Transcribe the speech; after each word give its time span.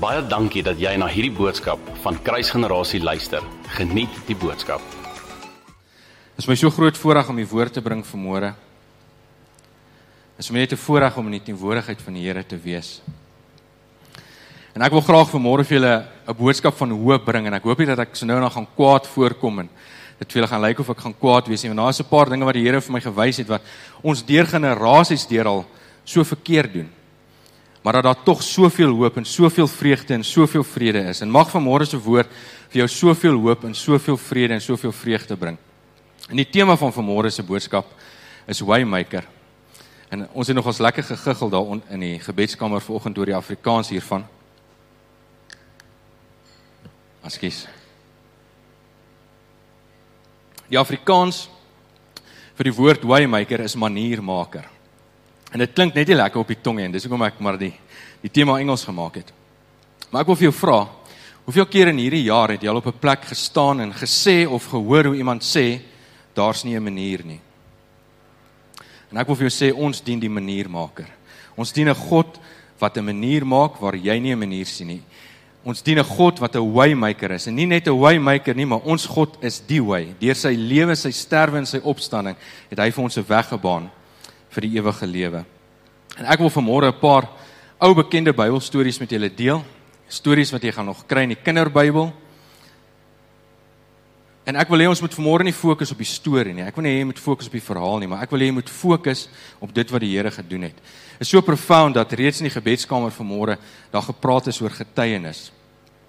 Baie 0.00 0.22
dankie 0.24 0.62
dat 0.64 0.78
jy 0.80 0.94
na 0.96 1.04
hierdie 1.12 1.34
boodskap 1.36 1.80
van 2.00 2.16
Kruisgenerasie 2.24 3.02
luister. 3.04 3.44
Geniet 3.76 4.14
die 4.24 4.36
boodskap. 4.38 4.80
Dit 5.68 6.40
is 6.40 6.46
my 6.48 6.54
so 6.56 6.72
groot 6.72 6.96
voorreg 6.96 7.28
om 7.28 7.36
die 7.36 7.44
woord 7.44 7.74
te 7.76 7.82
bring 7.84 8.00
vanmôre. 8.08 8.54
Dit 10.38 10.46
is 10.46 10.50
my 10.50 10.60
net 10.60 10.72
'n 10.72 10.80
voorreg 10.80 11.18
om 11.18 11.26
in 11.26 11.36
die 11.36 11.52
teenwoordigheid 11.52 12.00
van 12.00 12.14
die 12.14 12.22
Here 12.22 12.42
te 12.42 12.56
wees. 12.56 13.02
En 14.74 14.80
ek 14.80 14.92
wil 14.92 15.02
graag 15.02 15.28
vanmôre 15.28 15.64
vir 15.68 15.78
julle 15.78 16.06
'n 16.28 16.34
boodskap 16.34 16.74
van 16.74 16.90
hoop 16.90 17.24
bring 17.26 17.46
en 17.46 17.54
ek 17.54 17.62
hoop 17.62 17.78
nie 17.78 17.86
dat 17.86 17.98
ek 17.98 18.16
so 18.16 18.24
nou 18.24 18.40
nog 18.40 18.54
gaan 18.54 18.68
kwaad 18.74 19.06
voorkom 19.06 19.58
en 19.58 19.68
dit 20.18 20.32
julle 20.32 20.46
gaan 20.46 20.62
lyk 20.62 20.80
of 20.80 20.88
ek 20.88 21.00
gaan 21.00 21.14
kwaad 21.20 21.46
wees 21.46 21.62
nie, 21.62 21.74
want 21.74 21.80
daar 21.80 21.90
is 21.90 22.00
'n 22.00 22.08
paar 22.08 22.30
dinge 22.30 22.44
wat 22.46 22.54
die 22.54 22.64
Here 22.64 22.80
vir 22.80 22.92
my 22.92 23.00
gewys 23.00 23.36
het 23.36 23.48
wat 23.48 23.62
ons 24.02 24.24
deur 24.24 24.46
generasies 24.46 25.26
deur 25.26 25.46
al 25.46 25.66
so 26.04 26.24
verkeerd 26.24 26.72
doen 26.72 26.90
maar 27.82 27.92
dat 27.92 28.02
daar 28.02 28.22
tog 28.22 28.42
soveel 28.42 28.96
hoop 28.96 29.16
en 29.16 29.24
soveel 29.24 29.68
vreugde 29.68 30.14
en 30.14 30.24
soveel 30.24 30.64
vrede 30.64 30.98
is. 30.98 31.20
En 31.20 31.30
mag 31.30 31.48
vanmôre 31.50 31.86
se 31.88 31.98
woord 31.98 32.28
vir 32.68 32.82
jou 32.82 32.88
soveel 32.88 33.40
hoop 33.40 33.64
en 33.64 33.74
soveel 33.74 34.16
vrede 34.16 34.54
en 34.54 34.60
soveel 34.60 34.92
vreugde 34.92 35.36
bring. 35.36 35.58
En 36.28 36.36
die 36.36 36.48
tema 36.50 36.76
van 36.76 36.92
vanmôre 36.92 37.32
se 37.32 37.42
boodskap 37.42 37.86
is 38.46 38.60
Waymaker. 38.60 39.24
En 40.10 40.28
ons 40.32 40.46
het 40.46 40.56
nog 40.56 40.66
ons 40.66 40.78
lekker 40.78 41.02
gegiggel 41.02 41.48
daar 41.48 41.78
in 41.88 42.00
die 42.00 42.18
gebedskamer 42.20 42.80
vanoggend 42.80 43.18
oor 43.18 43.30
die 43.30 43.34
Afrikaans 43.34 43.88
hiervan. 43.88 44.26
Askies. 47.22 47.66
Die 50.68 50.78
Afrikaans 50.78 51.48
vir 52.58 52.68
die 52.68 52.74
woord 52.76 53.06
Waymaker 53.08 53.64
is 53.64 53.74
maniermaker. 53.74 54.68
En 55.50 55.58
dit 55.58 55.72
klink 55.74 55.94
net 55.94 56.08
nie 56.08 56.18
lekker 56.18 56.40
op 56.40 56.50
die 56.52 56.60
tong 56.62 56.78
nie 56.78 56.86
en 56.86 56.94
dis 56.94 57.06
hoekom 57.06 57.26
ek 57.26 57.40
maar 57.42 57.58
die 57.58 57.74
die 58.20 58.30
tema 58.30 58.58
Engels 58.60 58.84
gemaak 58.84 59.14
het. 59.16 59.30
Maar 60.10 60.22
ek 60.22 60.28
wil 60.28 60.36
vir 60.36 60.50
jou 60.50 60.56
vra, 60.58 60.78
hoeveel 61.46 61.66
keer 61.72 61.88
in 61.88 62.02
hierdie 62.02 62.26
jaar 62.26 62.52
het 62.52 62.62
jy 62.62 62.68
al 62.68 62.82
op 62.82 62.86
'n 62.86 63.00
plek 63.00 63.24
gestaan 63.24 63.80
en 63.80 63.92
gesê 63.92 64.46
of 64.46 64.66
gehoor 64.66 65.06
hoe 65.06 65.16
iemand 65.16 65.42
sê 65.42 65.80
daar's 66.34 66.64
nie 66.64 66.76
'n 66.76 66.82
manier 66.82 67.24
nie? 67.24 67.40
En 69.10 69.18
ek 69.18 69.26
wil 69.26 69.36
vir 69.36 69.48
jou 69.48 69.56
sê 69.56 69.74
ons 69.74 70.00
dien 70.00 70.20
die 70.20 70.28
maniermaker. 70.28 71.06
Ons 71.56 71.72
dien 71.72 71.88
'n 71.88 71.94
God 71.94 72.38
wat 72.78 72.96
'n 72.96 73.04
manier 73.04 73.44
maak 73.46 73.80
waar 73.80 73.96
jy 73.96 74.18
nie 74.20 74.32
'n 74.32 74.38
manier 74.38 74.66
sien 74.66 74.86
nie. 74.86 75.02
Ons 75.64 75.82
dien 75.82 75.98
'n 75.98 76.04
God 76.04 76.38
wat 76.38 76.56
'n 76.56 76.72
waymaker 76.72 77.32
is 77.32 77.46
en 77.46 77.54
nie 77.54 77.66
net 77.66 77.88
'n 77.88 77.98
waymaker 77.98 78.54
nie, 78.54 78.66
maar 78.66 78.84
ons 78.84 79.06
God 79.06 79.36
is 79.42 79.60
die 79.66 79.82
way. 79.82 80.14
Deur 80.18 80.34
sy 80.34 80.54
lewe, 80.54 80.94
sy 80.94 81.10
sterwe 81.10 81.58
en 81.58 81.66
sy 81.66 81.80
opstanding 81.82 82.36
het 82.68 82.78
hy 82.78 82.90
vir 82.90 83.04
ons 83.04 83.16
'n 83.16 83.24
weg 83.26 83.48
gebaan 83.48 83.90
vir 84.50 84.66
die 84.66 84.76
ewige 84.78 85.06
lewe. 85.06 85.44
En 86.18 86.26
ek 86.26 86.42
wil 86.42 86.50
vanmôre 86.50 86.90
'n 86.90 87.00
paar 87.00 87.28
ou 87.80 87.94
bekende 87.94 88.32
Bybelstories 88.32 88.98
met 89.00 89.10
julle 89.10 89.30
deel. 89.34 89.64
Stories 90.08 90.50
wat 90.50 90.62
jy 90.62 90.72
gaan 90.72 90.86
nog 90.86 91.06
kry 91.06 91.22
in 91.22 91.34
die 91.34 91.42
Kinderbybel. 91.42 92.12
En 94.44 94.56
ek 94.56 94.68
wil 94.68 94.78
hê 94.78 94.88
ons 94.88 95.00
moet 95.00 95.14
vanmôre 95.14 95.44
nie 95.44 95.52
fokus 95.52 95.92
op 95.92 95.98
die 95.98 96.08
storie 96.08 96.54
nie. 96.54 96.64
Ek 96.64 96.74
wil 96.76 96.82
nie 96.82 96.94
hê 96.94 96.98
jy 96.98 97.04
moet 97.04 97.18
fokus 97.18 97.46
op 97.46 97.52
die 97.52 97.60
verhaal 97.60 97.98
nie, 97.98 98.08
maar 98.08 98.22
ek 98.22 98.30
wil 98.30 98.40
hê 98.40 98.48
jy 98.48 98.56
moet 98.56 98.70
fokus 98.70 99.28
op 99.60 99.72
dit 99.74 99.90
wat 99.90 100.00
die 100.00 100.16
Here 100.16 100.30
gedoen 100.30 100.62
het. 100.62 100.74
Dit 100.74 101.20
is 101.20 101.28
so 101.28 101.40
profound 101.40 101.94
dat 101.94 102.12
reeds 102.12 102.40
in 102.40 102.48
die 102.48 102.54
gebedskamer 102.54 103.10
vanmôre 103.10 103.58
daar 103.92 104.02
gepraat 104.02 104.48
is 104.48 104.60
oor 104.60 104.70
getuienis. 104.70 105.52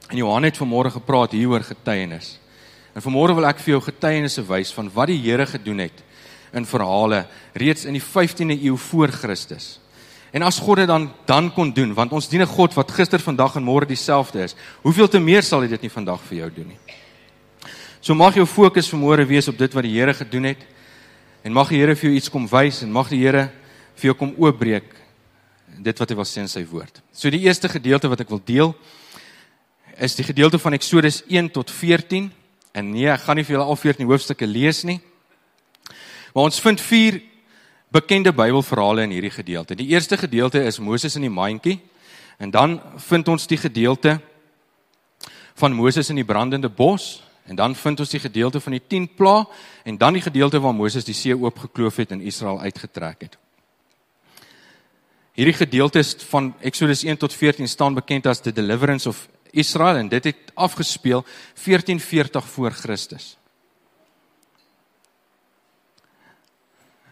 En 0.10 0.18
Johan 0.18 0.44
het 0.44 0.58
vanmôre 0.58 0.92
gepraat 0.92 1.32
hieroor 1.32 1.64
getuienis. 1.64 2.40
En 2.96 3.02
vanmôre 3.02 3.36
wil 3.36 3.46
ek 3.46 3.60
vir 3.60 3.76
jou 3.76 3.82
getuienisse 3.82 4.44
wys 4.48 4.74
van 4.74 4.90
wat 4.92 5.08
die 5.08 5.22
Here 5.22 5.46
gedoen 5.46 5.86
het 5.86 6.04
in 6.54 6.66
verhale 6.66 7.26
reeds 7.54 7.86
in 7.86 7.96
die 7.96 8.04
15de 8.04 8.58
eeu 8.64 8.78
voor 8.78 9.08
Christus. 9.08 9.80
En 10.32 10.42
as 10.48 10.60
God 10.60 10.84
dit 10.84 10.88
dan 10.88 11.10
dan 11.28 11.50
kon 11.54 11.72
doen, 11.74 11.94
want 11.94 12.12
ons 12.12 12.30
dien 12.30 12.42
'n 12.42 12.48
God 12.48 12.74
wat 12.74 12.92
gister, 12.92 13.20
vandag 13.20 13.56
en 13.56 13.64
môre 13.64 13.86
dieselfde 13.86 14.44
is. 14.44 14.56
Hoeveel 14.82 15.08
te 15.08 15.20
meer 15.20 15.44
sal 15.44 15.62
hy 15.62 15.68
dit 15.68 15.82
nie 15.82 15.90
vandag 15.90 16.22
vir 16.22 16.38
jou 16.38 16.52
doen 16.56 16.68
nie. 16.68 16.80
So 18.02 18.16
mag 18.16 18.36
jou 18.36 18.46
fokus 18.46 18.90
vanmôre 18.90 19.28
wees 19.28 19.48
op 19.48 19.58
dit 19.58 19.74
wat 19.74 19.84
die 19.84 19.94
Here 20.00 20.14
gedoen 20.14 20.44
het 20.44 20.58
en 21.44 21.54
mag 21.54 21.70
die 21.70 21.78
Here 21.78 21.96
vir 21.96 22.10
jou 22.10 22.16
iets 22.16 22.30
kom 22.30 22.48
wys 22.48 22.82
en 22.82 22.92
mag 22.92 23.10
die 23.10 23.20
Here 23.20 23.52
vir 23.96 24.06
jou 24.06 24.14
kom 24.14 24.34
oopbreek 24.38 24.84
dit 25.78 26.00
wat 26.00 26.10
hy 26.10 26.16
wil 26.16 26.26
sê 26.26 26.42
in 26.42 26.48
sy 26.48 26.66
woord. 26.66 27.02
So 27.14 27.30
die 27.30 27.46
eerste 27.46 27.70
gedeelte 27.70 28.10
wat 28.10 28.22
ek 28.22 28.30
wil 28.30 28.42
deel 28.44 28.76
is 30.02 30.16
die 30.16 30.26
gedeelte 30.26 30.58
van 30.58 30.74
Eksodus 30.74 31.22
1 31.30 31.52
tot 31.52 31.70
14. 31.70 32.32
En 32.74 32.92
nee, 32.92 33.10
ek 33.12 33.22
gaan 33.22 33.38
nie 33.38 33.44
vir 33.44 33.58
julle 33.58 33.68
al 33.70 33.76
14 33.76 34.08
hoofstukke 34.08 34.48
lees 34.48 34.84
nie. 34.88 35.00
Maar 36.34 36.44
ons 36.44 36.60
vind 36.64 36.82
vier 36.82 37.22
bekende 37.92 38.32
Bybelverhale 38.32 39.04
in 39.04 39.12
hierdie 39.12 39.34
gedeelte. 39.34 39.76
Die 39.76 39.88
eerste 39.92 40.18
gedeelte 40.18 40.64
is 40.64 40.80
Moses 40.80 41.16
in 41.16 41.26
die 41.28 41.34
mandjie 41.34 41.80
en 42.38 42.52
dan 42.52 42.80
vind 42.98 43.28
ons 43.28 43.48
die 43.48 43.60
gedeelte 43.60 44.20
van 45.60 45.76
Moses 45.76 46.10
in 46.10 46.22
die 46.22 46.26
brandende 46.26 46.70
bos 46.70 47.20
en 47.44 47.56
dan 47.56 47.76
vind 47.76 48.00
ons 48.00 48.10
die 48.10 48.22
gedeelte 48.24 48.62
van 48.64 48.78
die 48.78 48.84
10 48.88 49.10
pla 49.16 49.44
en 49.84 49.98
dan 49.98 50.16
die 50.16 50.24
gedeelte 50.24 50.62
waar 50.64 50.74
Moses 50.74 51.06
die 51.06 51.18
see 51.18 51.36
oopgekloof 51.36 52.00
het 52.00 52.16
en 52.16 52.22
Israel 52.22 52.62
uitgetrek 52.62 53.28
het. 53.28 53.38
Hierdie 55.36 55.56
gedeeltes 55.56 56.16
van 56.30 56.54
Exodus 56.60 57.04
1 57.04 57.18
tot 57.18 57.34
14 57.34 57.68
staan 57.68 57.94
bekend 57.94 58.28
as 58.28 58.42
the 58.42 58.52
deliverance 58.52 59.10
of 59.10 59.28
Israel 59.52 60.00
en 60.00 60.10
dit 60.10 60.24
het 60.24 60.52
afgespeel 60.54 61.26
1440 61.56 62.48
voor 62.48 62.72
Christus. 62.72 63.38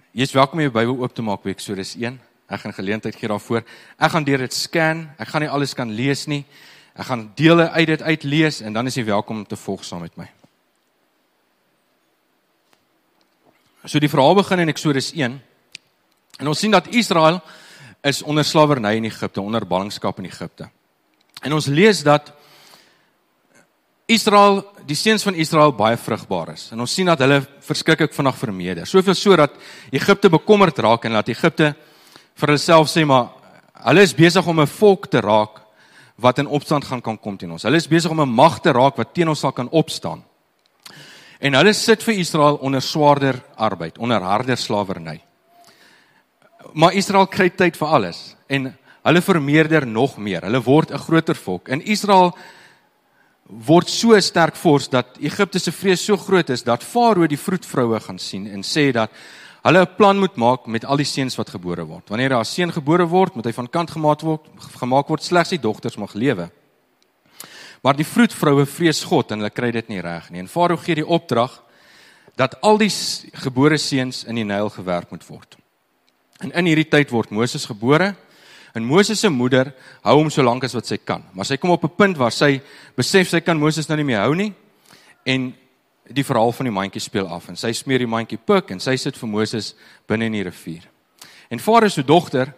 Jy's 0.10 0.32
welkom 0.34 0.58
om 0.58 0.64
jou 0.64 0.72
Bybel 0.74 0.96
oop 1.04 1.12
te 1.14 1.22
maak 1.22 1.44
by 1.44 1.52
Eksodus 1.54 1.92
1. 1.94 2.16
Ek 2.50 2.62
gaan 2.64 2.74
geleentheid 2.74 3.14
gee 3.14 3.30
daarvoor. 3.30 3.62
Ek 3.94 4.10
gaan 4.10 4.26
deur 4.26 4.42
dit 4.42 4.56
scan. 4.58 5.04
Ek 5.22 5.30
gaan 5.30 5.44
nie 5.46 5.50
alles 5.54 5.76
kan 5.78 5.92
lees 5.94 6.24
nie. 6.26 6.40
Ek 6.98 7.06
gaan 7.06 7.28
dele 7.38 7.68
uit 7.76 7.92
dit 7.92 8.02
uitlees 8.02 8.58
en 8.66 8.74
dan 8.74 8.90
is 8.90 8.98
jy 8.98 9.04
welkom 9.06 9.44
om 9.44 9.46
te 9.46 9.60
volg 9.68 9.84
saam 9.86 10.02
met 10.02 10.18
my. 10.18 10.26
So 13.86 14.02
die 14.02 14.10
verhaal 14.10 14.34
begin 14.40 14.66
in 14.66 14.74
Eksodus 14.74 15.12
1. 15.14 15.38
En 16.42 16.50
ons 16.50 16.58
sien 16.58 16.74
dat 16.74 16.90
Israel 16.90 17.38
is 18.02 18.24
onder 18.26 18.44
slawerny 18.44 18.96
in 18.98 19.06
Egipte, 19.12 19.46
onder 19.46 19.62
ballingskap 19.62 20.18
in 20.18 20.26
Egipte. 20.26 20.72
En 21.46 21.54
ons 21.54 21.70
lees 21.70 22.02
dat 22.02 22.34
Israel, 24.10 24.64
die 24.90 24.98
seuns 24.98 25.22
van 25.24 25.38
Israel 25.38 25.70
baie 25.78 25.98
vrugbaar 26.02 26.56
is. 26.56 26.70
En 26.74 26.82
ons 26.82 26.94
sien 26.94 27.06
dat 27.06 27.20
hulle 27.22 27.44
verskriklik 27.66 28.14
vinnig 28.16 28.38
vermeerder. 28.40 28.88
Soveel 28.90 29.14
so 29.14 29.36
dat 29.38 29.54
Egipte 29.94 30.32
bekommerd 30.34 30.80
raak 30.82 31.06
en 31.06 31.20
dat 31.20 31.30
Egipte 31.30 31.76
vir 32.40 32.54
hulself 32.56 32.90
sê 32.90 33.04
maar 33.06 33.30
hulle 33.86 34.06
is 34.08 34.16
besig 34.18 34.48
om 34.48 34.62
'n 34.62 34.68
volk 34.68 35.08
te 35.14 35.22
raak 35.22 35.62
wat 36.18 36.40
in 36.40 36.48
opstand 36.48 36.86
gaan 36.86 37.02
kan 37.02 37.18
kom 37.18 37.38
teen 37.38 37.52
ons. 37.52 37.64
Hulle 37.64 37.78
is 37.78 37.88
besig 37.88 38.12
om 38.12 38.22
'n 38.22 38.30
mag 38.30 38.60
te 38.60 38.72
raak 38.72 38.98
wat 38.98 39.14
teen 39.14 39.30
ons 39.30 39.40
sal 39.40 39.52
kan 39.52 39.70
opstaan. 39.70 40.24
En 41.40 41.54
hulle 41.54 41.74
sit 41.74 42.04
vir 42.04 42.14
Israel 42.14 42.56
onder 42.56 42.82
swaarder 42.82 43.44
arbeid, 43.56 43.98
onder 43.98 44.22
harder 44.22 44.58
slawerny. 44.58 45.22
Maar 46.74 46.94
Israel 46.94 47.28
kry 47.28 47.50
tyd 47.50 47.78
vir 47.78 47.88
alles 47.88 48.36
en 48.48 48.78
hulle 49.04 49.22
vermeerder 49.22 49.88
nog 49.88 50.18
meer. 50.18 50.42
Hulle 50.42 50.64
word 50.64 50.92
'n 50.92 50.98
groter 50.98 51.36
volk. 51.36 51.70
En 51.70 51.82
Israel 51.82 52.36
word 53.50 53.90
so 53.90 54.14
sterk 54.22 54.56
fors 54.56 54.88
dat 54.90 55.18
Egipte 55.20 55.60
se 55.60 55.72
vrees 55.74 56.04
so 56.06 56.18
groot 56.18 56.50
is 56.54 56.64
dat 56.64 56.84
Farao 56.86 57.28
die 57.28 57.40
vroedvroue 57.40 58.00
gaan 58.00 58.20
sien 58.22 58.46
en 58.48 58.62
sê 58.62 58.92
dat 58.94 59.10
hulle 59.66 59.82
'n 59.82 59.96
plan 59.98 60.18
moet 60.18 60.36
maak 60.36 60.68
met 60.68 60.86
al 60.86 60.98
die 60.98 61.06
seuns 61.06 61.36
wat 61.36 61.50
gebore 61.50 61.86
word. 61.86 62.10
Wanneer 62.10 62.38
'n 62.38 62.46
seun 62.46 62.72
gebore 62.72 63.08
word, 63.08 63.36
moet 63.36 63.46
hy 63.46 63.52
van 63.52 63.70
kant 63.70 63.92
gemaak 63.92 64.22
word, 64.22 64.42
gemaak 64.80 65.08
word 65.08 65.24
slegs 65.24 65.50
die 65.50 65.60
dogters 65.60 65.98
mag 65.98 66.14
lewe. 66.14 66.52
Maar 67.82 67.96
die 67.96 68.06
vroedvroue 68.06 68.66
vrees 68.66 69.04
God 69.04 69.32
en 69.32 69.40
hulle 69.40 69.50
kry 69.50 69.72
dit 69.72 69.88
nie 69.88 70.02
reg 70.02 70.30
nie. 70.30 70.40
En 70.40 70.48
Farao 70.48 70.78
gee 70.78 70.96
die 70.96 71.08
opdrag 71.08 71.64
dat 72.36 72.62
al 72.62 72.78
die 72.78 72.92
gebore 73.34 73.78
seuns 73.78 74.24
in 74.24 74.36
die 74.36 74.44
Nyl 74.44 74.70
gewerp 74.70 75.12
moet 75.12 75.28
word. 75.28 75.58
En 76.40 76.52
in 76.52 76.66
hierdie 76.66 76.90
tyd 76.90 77.10
word 77.10 77.32
Moses 77.32 77.66
gebore 77.66 78.16
En 78.74 78.86
Moses 78.86 79.20
se 79.20 79.30
moeder 79.30 79.74
hou 80.06 80.16
hom 80.20 80.30
so 80.30 80.44
lank 80.46 80.64
as 80.64 80.76
wat 80.78 80.90
sy 80.90 81.00
kan. 81.02 81.24
Maar 81.34 81.46
sy 81.46 81.58
kom 81.58 81.72
op 81.72 81.84
'n 81.84 81.96
punt 81.96 82.18
waar 82.18 82.32
sy 82.32 82.62
besef 82.96 83.30
sy 83.30 83.40
kan 83.40 83.58
Moses 83.58 83.88
nou 83.88 83.98
nie 83.98 84.06
meer 84.06 84.22
hou 84.22 84.36
nie 84.36 84.54
en 85.26 85.56
die 86.10 86.24
verhaal 86.24 86.52
van 86.52 86.66
die 86.66 86.74
mandjie 86.74 87.02
speel 87.02 87.28
af 87.28 87.50
en 87.50 87.56
sy 87.56 87.72
smeer 87.72 88.00
die 88.00 88.08
mandjie 88.08 88.38
pik 88.38 88.72
en 88.72 88.80
sy 88.80 88.96
sit 88.96 89.18
vir 89.18 89.30
Moses 89.30 89.76
binne 90.08 90.26
in 90.26 90.34
die 90.34 90.44
rivier. 90.44 90.84
En 91.50 91.60
Farao 91.60 91.90
se 91.90 92.04
dogter 92.04 92.54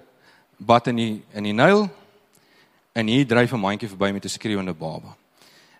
bad 0.58 0.88
in 0.88 0.96
die 0.96 1.22
in 1.34 1.44
die 1.44 1.54
Nyl 1.54 1.90
en 2.94 3.08
hier 3.08 3.26
dryf 3.26 3.54
'n 3.54 3.60
mandjie 3.60 3.90
verby 3.90 4.12
met 4.12 4.26
'n 4.26 4.30
skreeuende 4.30 4.74
baba. 4.74 5.16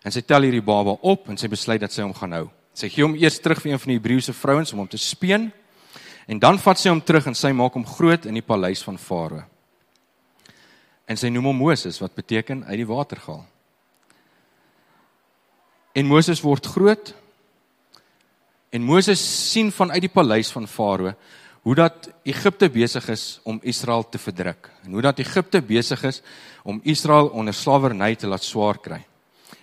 En 0.04 0.12
sy 0.12 0.20
tel 0.20 0.42
hierdie 0.42 0.62
baba 0.62 0.96
op 1.02 1.28
en 1.28 1.36
sy 1.36 1.48
besluit 1.48 1.80
dat 1.80 1.92
sy 1.92 2.02
hom 2.02 2.14
gaan 2.14 2.32
hou. 2.32 2.50
Sy 2.74 2.88
gee 2.88 3.04
hom 3.04 3.14
eers 3.14 3.38
terug 3.38 3.60
vir 3.60 3.72
een 3.72 3.78
van 3.78 3.88
die 3.88 3.98
Hebreëse 3.98 4.32
vrouens 4.32 4.72
om 4.72 4.78
hom 4.78 4.88
te 4.88 4.98
speen 4.98 5.52
en 6.26 6.38
dan 6.38 6.58
vat 6.58 6.78
sy 6.78 6.88
hom 6.88 7.02
terug 7.02 7.26
en 7.26 7.34
sy 7.34 7.52
maak 7.52 7.72
hom 7.72 7.86
groot 7.86 8.26
in 8.26 8.34
die 8.34 8.42
paleis 8.42 8.82
van 8.82 8.98
Farao 8.98 9.44
en 11.12 11.20
sy 11.20 11.28
noem 11.28 11.50
hom 11.50 11.60
Moses 11.60 12.00
wat 12.00 12.16
beteken 12.16 12.64
uit 12.64 12.78
die 12.80 12.88
water 12.88 13.20
gehaal. 13.20 13.44
En 15.92 16.08
Moses 16.08 16.40
word 16.40 16.66
groot 16.72 17.12
en 18.72 18.84
Moses 18.88 19.20
sien 19.20 19.68
vanuit 19.74 20.06
die 20.06 20.12
paleis 20.12 20.52
van 20.54 20.68
Farao 20.68 21.12
hoe 21.62 21.74
dat 21.78 22.08
Egipte 22.26 22.66
besig 22.72 23.04
is 23.12 23.38
om 23.46 23.60
Israel 23.62 24.02
te 24.08 24.18
verdruk 24.18 24.70
en 24.82 24.96
hoe 24.96 25.04
dat 25.04 25.20
Egipte 25.22 25.60
besig 25.62 26.00
is 26.08 26.22
om 26.64 26.80
Israel 26.82 27.28
onder 27.28 27.54
slawerny 27.54 28.16
te 28.16 28.26
laat 28.26 28.42
swaar 28.42 28.80
kry. 28.82 29.02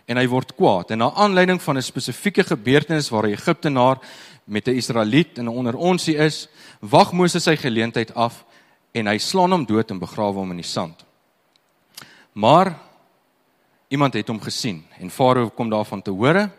En 0.08 0.18
hy 0.18 0.28
word 0.30 0.54
kwaad 0.56 0.94
en 0.94 1.02
na 1.02 1.10
aanleiding 1.12 1.60
van 1.62 1.78
'n 1.78 1.84
spesifieke 1.84 2.44
gebeurtenis 2.44 3.10
waar 3.10 3.28
'n 3.28 3.34
Egiptenaar 3.34 3.98
met 4.46 4.68
'n 4.68 4.78
Israeliet 4.78 5.38
in 5.38 5.48
onder 5.48 5.76
onsie 5.76 6.16
is, 6.16 6.48
wag 6.80 7.12
Moses 7.12 7.44
sy 7.44 7.56
geleentheid 7.56 8.14
af 8.16 8.46
en 8.92 9.08
hy 9.08 9.18
slaan 9.18 9.52
hom 9.52 9.66
dood 9.66 9.92
en 9.92 10.00
begrawe 10.00 10.34
hom 10.34 10.52
in 10.52 10.62
die 10.62 10.72
sand. 10.72 11.09
Maar 12.34 12.78
iemand 13.88 14.14
het 14.14 14.28
hom 14.28 14.42
gesien 14.42 14.86
en 15.00 15.10
Farao 15.10 15.50
kom 15.50 15.70
daarvan 15.70 16.02
te 16.02 16.12
hore. 16.12 16.50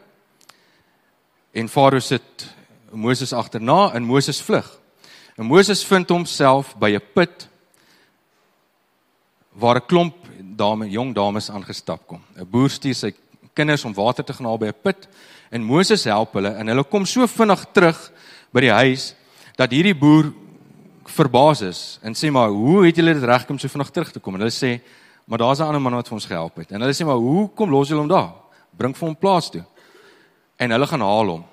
En 1.50 1.68
Farao 1.68 1.98
sit 1.98 2.54
Moses 2.90 3.32
agterna 3.32 3.92
en 3.92 4.02
Moses 4.02 4.42
vlug. 4.42 4.78
En 5.36 5.46
Moses 5.46 5.84
vind 5.84 6.08
homself 6.08 6.76
by 6.76 6.90
'n 6.90 7.02
put 7.14 7.48
waar 9.52 9.76
'n 9.76 9.86
klomp 9.86 10.14
dame, 10.38 10.90
jong 10.90 11.14
dames 11.14 11.50
aangestap 11.50 12.06
kom. 12.06 12.22
'n 12.36 12.50
Boer 12.50 12.70
stuur 12.70 12.94
sy 12.94 13.14
kinders 13.54 13.84
om 13.84 13.94
water 13.94 14.24
te 14.24 14.32
gaan 14.32 14.46
haal 14.46 14.58
by 14.58 14.66
'n 14.66 14.82
put 14.82 15.08
en 15.50 15.62
Moses 15.62 16.04
help 16.04 16.32
hulle 16.32 16.54
en 16.54 16.66
hulle 16.66 16.84
kom 16.84 17.06
so 17.06 17.26
vinnig 17.26 17.64
terug 17.72 18.12
by 18.52 18.60
die 18.60 18.72
huis 18.72 19.14
dat 19.56 19.70
hierdie 19.70 19.94
boer 19.94 20.32
verbaas 21.10 21.62
is 21.66 21.98
en 22.02 22.14
sê 22.14 22.30
maar 22.30 22.48
hoe 22.48 22.86
het 22.86 22.96
julle 22.96 23.14
dit 23.14 23.24
reg 23.24 23.48
om 23.50 23.58
so 23.58 23.68
vinnig 23.68 23.90
terug 23.90 24.12
te 24.12 24.20
kom 24.20 24.34
en 24.34 24.40
hulle 24.40 24.54
sê 24.54 24.80
maar 25.30 25.38
daar's 25.38 25.60
'n 25.60 25.70
ander 25.70 25.80
man 25.80 25.94
wat 25.94 26.08
vir 26.08 26.18
ons 26.18 26.26
gehelp 26.26 26.56
het 26.56 26.72
en 26.72 26.80
hulle 26.80 26.92
sê 26.92 27.06
maar 27.06 27.22
hoe 27.22 27.48
kom 27.54 27.70
los 27.70 27.88
julle 27.88 28.02
hom 28.02 28.10
daar 28.10 28.34
bring 28.76 28.96
vir 28.96 29.06
hom 29.06 29.16
plaas 29.16 29.50
toe 29.50 29.64
en 30.58 30.70
hulle 30.70 30.86
gaan 30.86 31.00
haal 31.00 31.28
hom 31.28 31.44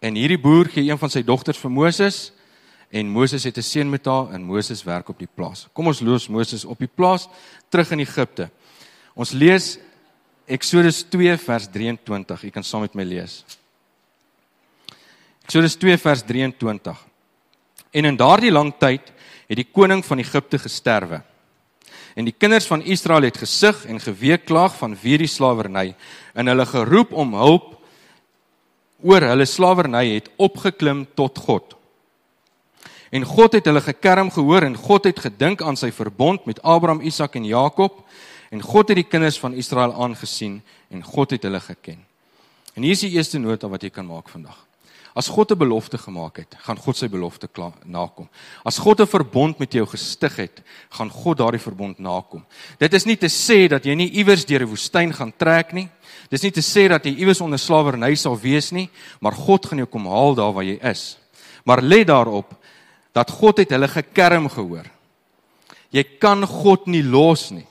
en 0.00 0.14
hierdie 0.14 0.40
boer 0.40 0.64
gee 0.64 0.90
een 0.90 0.98
van 0.98 1.10
sy 1.10 1.22
dogters 1.22 1.58
vir 1.58 1.70
Moses 1.70 2.32
en 2.92 3.08
Moses 3.08 3.44
het 3.44 3.56
'n 3.56 3.62
seun 3.62 3.90
met 3.90 4.04
haar 4.04 4.32
en 4.32 4.42
Moses 4.42 4.84
werk 4.84 5.08
op 5.08 5.18
die 5.18 5.28
plaas. 5.34 5.68
Kom 5.72 5.86
ons 5.86 6.00
los 6.00 6.28
Moses 6.28 6.64
op 6.64 6.78
die 6.78 6.90
plaas 6.94 7.28
terug 7.68 7.90
in 7.90 8.00
Egipte. 8.00 8.50
Ons 9.14 9.30
lees 9.30 9.78
Eksodus 10.46 11.02
2 11.08 11.36
vers 11.38 11.68
23. 11.70 12.44
U 12.44 12.50
kan 12.50 12.64
saam 12.64 12.80
met 12.80 12.94
my 12.94 13.04
lees. 13.04 13.44
Eksodus 15.44 15.76
2 15.76 15.96
vers 15.96 16.22
23. 16.22 17.06
En 17.90 18.04
in 18.04 18.16
daardie 18.16 18.50
lang 18.50 18.74
tyd 18.78 19.12
het 19.48 19.56
die 19.56 19.68
koning 19.72 20.04
van 20.04 20.18
Egipte 20.18 20.58
gesterwe. 20.58 21.22
En 22.14 22.24
die 22.28 22.34
kinders 22.36 22.66
van 22.68 22.82
Israel 22.82 23.22
het 23.22 23.38
gesug 23.40 23.84
en 23.86 24.00
geweeklaag 24.00 24.76
van 24.76 24.96
wie 25.00 25.18
die 25.18 25.30
slawerny 25.30 25.94
en 26.34 26.50
hulle 26.50 26.66
geroep 26.66 27.12
om 27.12 27.34
hulp 27.34 27.70
oor 29.02 29.24
hulle 29.26 29.46
slawerny 29.48 30.04
het 30.14 30.28
opgeklim 30.36 31.06
tot 31.14 31.38
God. 31.38 31.76
En 33.12 33.24
God 33.28 33.52
het 33.52 33.66
hulle 33.68 33.80
gekerm 33.84 34.30
gehoor 34.32 34.64
en 34.64 34.76
God 34.76 35.04
het 35.04 35.18
gedink 35.20 35.62
aan 35.62 35.76
sy 35.76 35.90
verbond 35.92 36.44
met 36.48 36.62
Abraham, 36.62 37.00
Isak 37.00 37.36
en 37.36 37.44
Jakob 37.44 38.04
en 38.52 38.60
God 38.60 38.92
het 38.92 39.00
die 39.00 39.08
kinders 39.08 39.38
van 39.40 39.56
Israel 39.56 39.92
aangesien 39.96 40.60
en 40.92 41.04
God 41.04 41.30
het 41.36 41.42
hulle 41.48 41.60
geken. 41.60 42.04
En 42.74 42.82
hier 42.82 42.96
is 42.96 43.04
die 43.04 43.12
eerste 43.16 43.40
nota 43.40 43.68
wat 43.68 43.82
jy 43.84 43.90
kan 43.92 44.08
maak 44.08 44.28
vandag. 44.32 44.56
As 45.14 45.28
God 45.28 45.52
'n 45.52 45.58
belofte 45.58 45.98
gemaak 45.98 46.36
het, 46.36 46.56
gaan 46.58 46.76
God 46.76 46.96
sy 46.96 47.08
belofte 47.08 47.48
nakom. 47.84 48.28
As 48.64 48.78
God 48.78 49.00
'n 49.00 49.06
verbond 49.06 49.58
met 49.58 49.72
jou 49.72 49.86
gestig 49.86 50.36
het, 50.36 50.62
gaan 50.90 51.10
God 51.10 51.38
daardie 51.38 51.60
verbond 51.60 51.98
nakom. 51.98 52.44
Dit 52.78 52.94
is 52.94 53.04
nie 53.04 53.16
te 53.16 53.28
sê 53.28 53.68
dat 53.68 53.84
jy 53.84 53.94
nie 53.94 54.10
iewers 54.10 54.44
deur 54.44 54.62
'n 54.62 54.68
woestyn 54.68 55.12
gaan 55.12 55.32
trek 55.36 55.72
nie. 55.72 55.88
Dis 56.30 56.42
nie 56.42 56.50
te 56.50 56.60
sê 56.60 56.88
dat 56.88 57.04
jy 57.04 57.14
iewers 57.18 57.40
onder 57.40 57.58
slawerny 57.58 58.14
sal 58.14 58.38
wees 58.38 58.72
nie, 58.72 58.90
maar 59.20 59.32
God 59.32 59.66
gaan 59.66 59.78
jou 59.78 59.86
kom 59.86 60.06
haal 60.06 60.34
daar 60.34 60.52
waar 60.52 60.64
jy 60.64 60.78
is. 60.82 61.18
Maar 61.64 61.82
let 61.82 62.06
daarop 62.06 62.54
dat 63.12 63.30
God 63.30 63.58
het 63.58 63.70
hulle 63.70 63.88
gekerm 63.88 64.48
gehoor. 64.48 64.86
Jy 65.90 66.04
kan 66.18 66.46
God 66.46 66.86
nie 66.86 67.02
los 67.02 67.50
nie. 67.50 67.66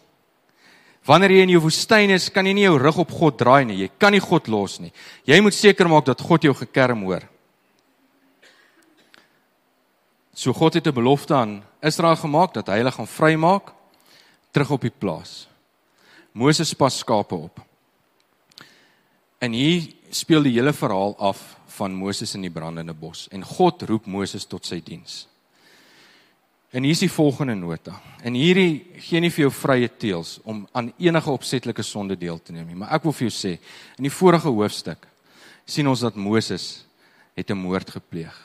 Wanneer 1.12 1.34
jy 1.36 1.44
in 1.44 1.52
jou 1.58 1.66
woestyn 1.66 2.14
is, 2.16 2.30
kan 2.32 2.48
jy 2.48 2.54
nie 2.56 2.64
jou 2.64 2.78
rug 2.80 3.02
op 3.04 3.10
God 3.12 3.36
draai 3.42 3.66
nie. 3.68 3.82
Jy 3.84 3.90
kan 4.00 4.14
nie 4.16 4.22
God 4.24 4.48
los 4.48 4.78
nie. 4.80 4.94
Jy 5.28 5.42
moet 5.44 5.58
seker 5.58 5.90
maak 5.92 6.06
dat 6.08 6.22
God 6.24 6.46
jou 6.48 6.54
gekerm 6.56 7.04
hoor. 7.04 7.26
So 10.32 10.54
God 10.54 10.74
het 10.80 10.88
'n 10.88 10.96
belofte 10.96 11.36
aan 11.36 11.64
Israel 11.84 12.16
gemaak 12.16 12.54
dat 12.54 12.68
hy 12.68 12.78
hulle 12.78 12.92
gaan 12.92 13.08
vrymaak 13.08 13.74
terug 14.52 14.72
op 14.72 14.82
die 14.82 14.94
plaas. 15.00 15.48
Moses 16.34 16.74
pas 16.74 16.98
skape 16.98 17.36
op. 17.36 17.60
En 19.40 19.52
hier 19.52 19.94
speel 20.12 20.44
die 20.44 20.54
hele 20.54 20.74
verhaal 20.74 21.16
af 21.20 21.58
van 21.68 21.94
Moses 21.94 22.36
in 22.36 22.42
die 22.42 22.50
brandende 22.50 22.94
bos 22.94 23.28
en 23.32 23.44
God 23.44 23.82
roep 23.82 24.06
Moses 24.06 24.46
tot 24.46 24.66
sy 24.66 24.82
diens. 24.84 25.28
En 26.72 26.84
hier 26.84 26.96
is 26.96 27.04
die 27.04 27.12
volgende 27.12 27.56
nota. 27.60 27.98
En 28.24 28.36
hierdie 28.38 28.86
gee 29.04 29.20
nie 29.20 29.32
vir 29.34 29.46
jou 29.46 29.52
vrye 29.52 29.90
teels 30.00 30.38
om 30.48 30.64
aan 30.72 30.94
enige 31.04 31.32
opsetlike 31.34 31.84
sonde 31.84 32.16
deel 32.16 32.40
te 32.40 32.56
neem 32.56 32.70
nie, 32.70 32.78
maar 32.80 32.94
ek 32.96 33.04
wil 33.04 33.16
vir 33.18 33.28
jou 33.28 33.34
sê, 33.36 33.58
in 34.00 34.08
die 34.08 34.14
vorige 34.14 34.48
hoofstuk 34.48 35.04
sien 35.68 35.88
ons 35.92 36.04
dat 36.06 36.16
Moses 36.16 36.86
het 37.36 37.52
'n 37.52 37.60
moord 37.60 37.90
gepleeg. 37.90 38.36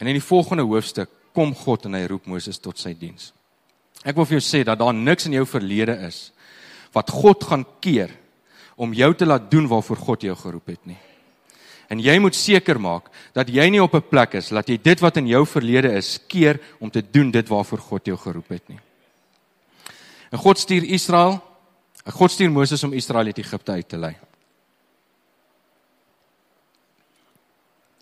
En 0.00 0.06
in 0.06 0.16
die 0.16 0.28
volgende 0.28 0.64
hoofstuk 0.64 1.10
kom 1.34 1.54
God 1.54 1.84
en 1.84 1.94
hy 1.94 2.06
roep 2.06 2.26
Moses 2.26 2.58
tot 2.58 2.78
sy 2.78 2.94
diens. 2.94 3.32
Ek 4.04 4.16
wil 4.16 4.24
vir 4.24 4.40
jou 4.40 4.44
sê 4.44 4.64
dat 4.64 4.78
daar 4.78 4.94
niks 4.94 5.26
in 5.26 5.32
jou 5.32 5.46
verlede 5.46 5.96
is 6.06 6.32
wat 6.92 7.10
God 7.10 7.44
gaan 7.44 7.66
keer 7.80 8.10
om 8.76 8.92
jou 8.92 9.14
te 9.14 9.26
laat 9.26 9.50
doen 9.50 9.68
waarvoor 9.68 9.96
God 9.96 10.22
jou 10.22 10.34
geroep 10.36 10.66
het 10.66 10.86
nie. 10.86 10.98
En 11.88 12.00
jy 12.00 12.18
moet 12.18 12.34
seker 12.34 12.80
maak 12.80 13.10
dat 13.36 13.48
jy 13.48 13.68
nie 13.70 13.82
op 13.82 13.94
'n 13.94 14.08
plek 14.08 14.34
is 14.34 14.48
dat 14.48 14.68
jy 14.68 14.78
dit 14.82 15.00
wat 15.00 15.16
in 15.16 15.26
jou 15.26 15.46
verlede 15.46 15.92
is 15.92 16.18
keer 16.28 16.60
om 16.80 16.90
te 16.90 17.02
doen 17.02 17.30
dit 17.30 17.48
waarvoor 17.48 17.78
God 17.78 18.06
jou 18.06 18.16
geroep 18.16 18.48
het 18.48 18.68
nie. 18.68 18.80
En 20.30 20.38
God 20.38 20.58
stuur 20.58 20.84
Israel, 20.84 21.42
God 22.04 22.30
stuur 22.30 22.50
Moses 22.50 22.84
om 22.84 22.92
Israel 22.92 23.26
uit 23.26 23.38
Egipte 23.38 23.72
uit 23.72 23.88
te 23.88 23.96
lei. 23.96 24.16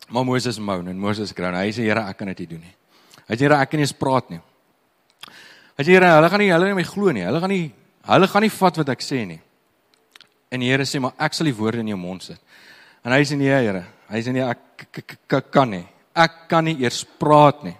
Maar 0.09 0.25
Moses 0.25 0.59
moan 0.59 0.87
en 0.87 0.97
Moses 0.99 1.31
groan. 1.31 1.55
Hy 1.55 1.71
sê 1.71 1.87
Here, 1.87 2.03
ek 2.09 2.17
kan 2.17 2.27
dit 2.27 2.39
nie 2.39 2.47
doen 2.47 2.59
nie. 2.59 2.75
Hy 3.27 3.35
sê 3.35 3.45
Here, 3.47 3.57
ek 3.61 3.69
kan 3.69 3.79
nie 3.79 3.87
eens 3.87 3.95
praat 3.97 4.29
nie. 4.29 4.41
Hy 5.77 5.85
sê 5.85 5.95
Here, 5.95 6.09
hulle 6.17 6.29
gaan 6.29 6.43
nie 6.43 6.51
hulle 6.51 6.67
nie 6.69 6.77
my 6.77 6.83
glo 6.83 7.11
nie. 7.15 7.23
Hulle 7.25 7.39
gaan 7.39 7.53
nie 7.53 7.71
hulle 8.03 8.27
gaan 8.27 8.43
nie 8.43 8.51
vat 8.51 8.77
wat 8.81 8.89
ek 8.89 9.01
sê 9.01 9.21
nie. 9.25 9.39
En 10.51 10.61
die 10.61 10.69
Here 10.69 10.85
sê 10.85 11.01
maar 11.01 11.15
ek 11.17 11.33
sal 11.33 11.49
die 11.49 11.55
woorde 11.57 11.81
in 11.81 11.93
jou 11.93 11.97
mond 11.97 12.25
sit. 12.27 12.41
En 13.03 13.11
hy 13.11 13.23
sê 13.27 13.37
nee, 13.37 13.51
Here. 13.51 13.83
Hy 14.09 14.21
sê 14.23 14.31
nee, 14.31 14.43
ek 14.43 15.49
kan 15.51 15.69
nie. 15.69 15.83
Ek 16.15 16.45
kan 16.51 16.65
nie 16.65 16.77
eers 16.83 17.03
praat 17.19 17.63
nie. 17.67 17.75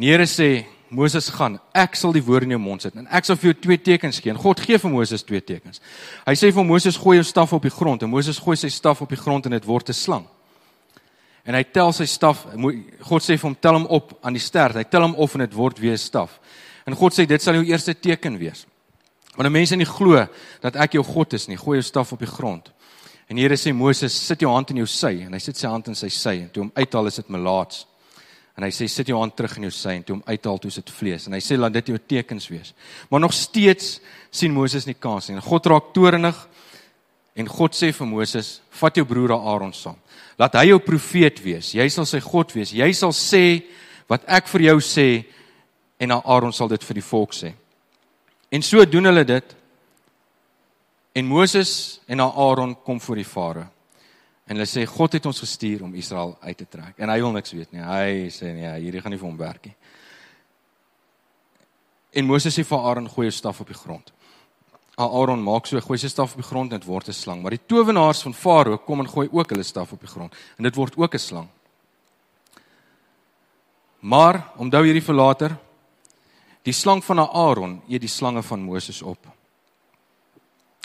Die 0.00 0.08
Here 0.08 0.26
sê 0.26 0.64
Moses 0.92 1.30
gaan, 1.32 1.56
ek 1.72 1.96
sal 1.96 2.12
die 2.12 2.20
woorde 2.24 2.44
in 2.44 2.52
jou 2.52 2.60
mond 2.60 2.84
sit 2.84 2.96
en 3.00 3.06
ek 3.16 3.24
sal 3.24 3.38
vir 3.40 3.52
jou 3.52 3.56
twee 3.64 3.80
tekens 3.80 4.18
gee. 4.20 4.32
En 4.32 4.40
God 4.40 4.60
gee 4.60 4.76
vir 4.80 4.92
Moses 4.92 5.24
twee 5.24 5.40
tekens. 5.40 5.80
Hy 6.26 6.34
sê 6.36 6.50
vir 6.52 6.66
Moses 6.68 6.98
gooi 7.00 7.16
jou 7.16 7.24
staf 7.24 7.54
op 7.56 7.64
die 7.64 7.72
grond 7.72 8.04
en 8.04 8.12
Moses 8.12 8.40
gooi 8.40 8.58
sy 8.60 8.68
staf 8.72 9.00
op 9.04 9.12
die 9.12 9.20
grond 9.20 9.48
en 9.48 9.56
dit 9.56 9.68
word 9.68 9.88
'n 9.88 9.96
slang. 9.96 10.26
En 11.44 11.54
hy 11.54 11.62
tel 11.64 11.92
sy 11.92 12.04
staf, 12.04 12.44
God 13.00 13.22
sê 13.22 13.38
vir 13.38 13.48
hom 13.48 13.56
tel 13.56 13.74
hom 13.74 13.86
op 13.86 14.18
aan 14.22 14.34
die 14.34 14.40
ster. 14.40 14.72
Hy 14.72 14.84
tel 14.84 15.02
hom 15.02 15.14
op 15.16 15.34
en 15.34 15.40
dit 15.40 15.54
word 15.54 15.80
weer 15.80 15.94
'n 15.94 15.98
staf. 15.98 16.38
En 16.86 16.94
God 16.94 17.12
sê 17.12 17.26
dit 17.26 17.42
sal 17.42 17.54
jou 17.54 17.64
eerste 17.64 17.94
teken 17.94 18.38
wees. 18.38 18.66
Want 19.36 19.50
mense 19.50 19.76
nie 19.76 19.86
glo 19.86 20.26
dat 20.60 20.76
ek 20.76 20.92
jou 20.92 21.02
God 21.02 21.32
is 21.32 21.48
nie. 21.48 21.56
Gooi 21.56 21.78
jou 21.80 21.82
staf 21.82 22.12
op 22.12 22.18
die 22.18 22.28
grond. 22.28 22.70
En 23.32 23.38
die 23.38 23.46
Here 23.46 23.56
sê 23.56 23.72
Moses, 23.72 24.12
sit 24.12 24.42
jou 24.44 24.50
hand 24.52 24.74
in 24.74 24.82
jou 24.82 24.88
sy 24.92 25.22
en 25.24 25.32
hy 25.32 25.38
sit 25.40 25.56
sy 25.56 25.64
hand 25.64 25.86
in 25.88 25.96
sy 25.96 26.10
sy 26.12 26.34
en 26.42 26.50
toe 26.52 26.66
hom 26.66 26.72
uithaal 26.76 27.06
is 27.08 27.16
dit 27.16 27.30
melaats. 27.32 27.86
En 28.60 28.66
hy 28.66 28.68
sê 28.76 28.84
sit 28.92 29.08
jou 29.08 29.16
hand 29.16 29.32
terug 29.32 29.54
in 29.56 29.64
jou 29.64 29.72
sy 29.72 29.94
en 29.96 30.02
toe 30.04 30.18
hom 30.18 30.26
uithaal 30.26 30.60
toe 30.60 30.68
is 30.68 30.76
dit 30.76 30.92
vlees 30.92 31.24
en 31.24 31.32
hy 31.32 31.40
sê 31.40 31.56
laat 31.56 31.72
dit 31.72 31.88
jou 31.94 31.96
tekens 32.12 32.50
wees. 32.52 32.74
Maar 33.08 33.22
nog 33.24 33.32
steeds 33.32 33.94
sien 34.28 34.52
Moses 34.52 34.84
nie 34.84 34.98
kans 35.00 35.30
nie. 35.30 35.38
En 35.38 35.46
God 35.46 35.70
raak 35.72 35.88
toornig 35.96 36.42
en 37.32 37.48
God 37.48 37.72
sê 37.72 37.88
vir 37.96 38.10
Moses, 38.10 38.52
vat 38.82 39.00
jou 39.00 39.06
broer 39.08 39.32
Aaron 39.38 39.72
saam. 39.72 39.96
Laat 40.36 40.60
hy 40.60 40.66
jou 40.68 40.82
profeet 40.84 41.40
wees. 41.40 41.72
Jy 41.72 41.88
sal 41.88 42.10
sy 42.10 42.20
God 42.20 42.52
wees. 42.52 42.74
Jy 42.76 42.90
sal 43.00 43.16
sê 43.16 43.62
wat 44.12 44.28
ek 44.28 44.52
vir 44.52 44.68
jou 44.68 44.76
sê 44.84 45.08
en 46.04 46.18
Aaron 46.18 46.52
sal 46.52 46.68
dit 46.68 46.84
vir 46.84 47.00
die 47.00 47.08
volk 47.08 47.32
sê. 47.32 47.54
En 48.52 48.60
so 48.60 48.84
doen 48.84 49.08
hulle 49.08 49.24
dit 49.24 49.56
En 51.12 51.26
Moses 51.26 52.00
en 52.06 52.20
Aaron 52.20 52.82
kom 52.82 53.00
voor 53.00 53.20
die 53.20 53.24
Farao. 53.24 53.66
En 54.44 54.56
hulle 54.56 54.68
sê 54.68 54.82
God 54.88 55.12
het 55.12 55.26
ons 55.28 55.38
gestuur 55.44 55.84
om 55.86 55.94
Israel 55.94 56.34
uit 56.40 56.56
te 56.56 56.66
trek. 56.68 56.96
En 56.96 57.08
hy 57.12 57.20
wil 57.22 57.34
niks 57.36 57.52
weet 57.54 57.70
nie. 57.72 57.82
Hy 57.84 58.30
sê 58.32 58.50
nee, 58.56 58.72
hierdie 58.82 59.00
gaan 59.00 59.14
nie 59.14 59.20
vir 59.20 59.28
hom 59.28 59.38
werk 59.38 59.68
nie. 59.68 59.76
En 62.12 62.26
Moses 62.28 62.56
sê 62.56 62.64
vir 62.66 62.88
Aaron 62.88 63.08
gooi 63.08 63.28
jou 63.28 63.36
staf 63.36 63.62
op 63.62 63.70
die 63.70 63.78
grond. 63.78 64.12
Aaron 65.00 65.40
maak 65.40 65.66
so 65.66 65.80
gooi 65.80 65.96
sy 66.00 66.10
staf 66.12 66.34
op 66.34 66.42
die 66.42 66.48
grond 66.48 66.72
en 66.72 66.80
dit 66.80 66.88
word 66.88 67.08
'n 67.08 67.12
slang. 67.12 67.42
Maar 67.42 67.56
die 67.56 67.66
towenaars 67.66 68.22
van 68.22 68.34
Farao 68.34 68.78
kom 68.78 69.00
en 69.00 69.08
gooi 69.08 69.28
ook 69.32 69.50
hulle 69.50 69.62
staf 69.62 69.92
op 69.92 70.00
die 70.00 70.08
grond 70.08 70.34
en 70.58 70.64
dit 70.64 70.74
word 70.74 70.96
ook 70.96 71.14
'n 71.14 71.18
slang. 71.18 71.48
Maar 74.00 74.52
onthou 74.56 74.84
hierdie 74.84 75.04
vir 75.04 75.14
later. 75.14 75.56
Die 76.62 76.72
slang 76.72 77.04
van 77.04 77.18
Aaron 77.18 77.82
eet 77.88 78.00
die 78.00 78.08
slange 78.08 78.42
van 78.42 78.60
Moses 78.60 79.02
op. 79.02 79.41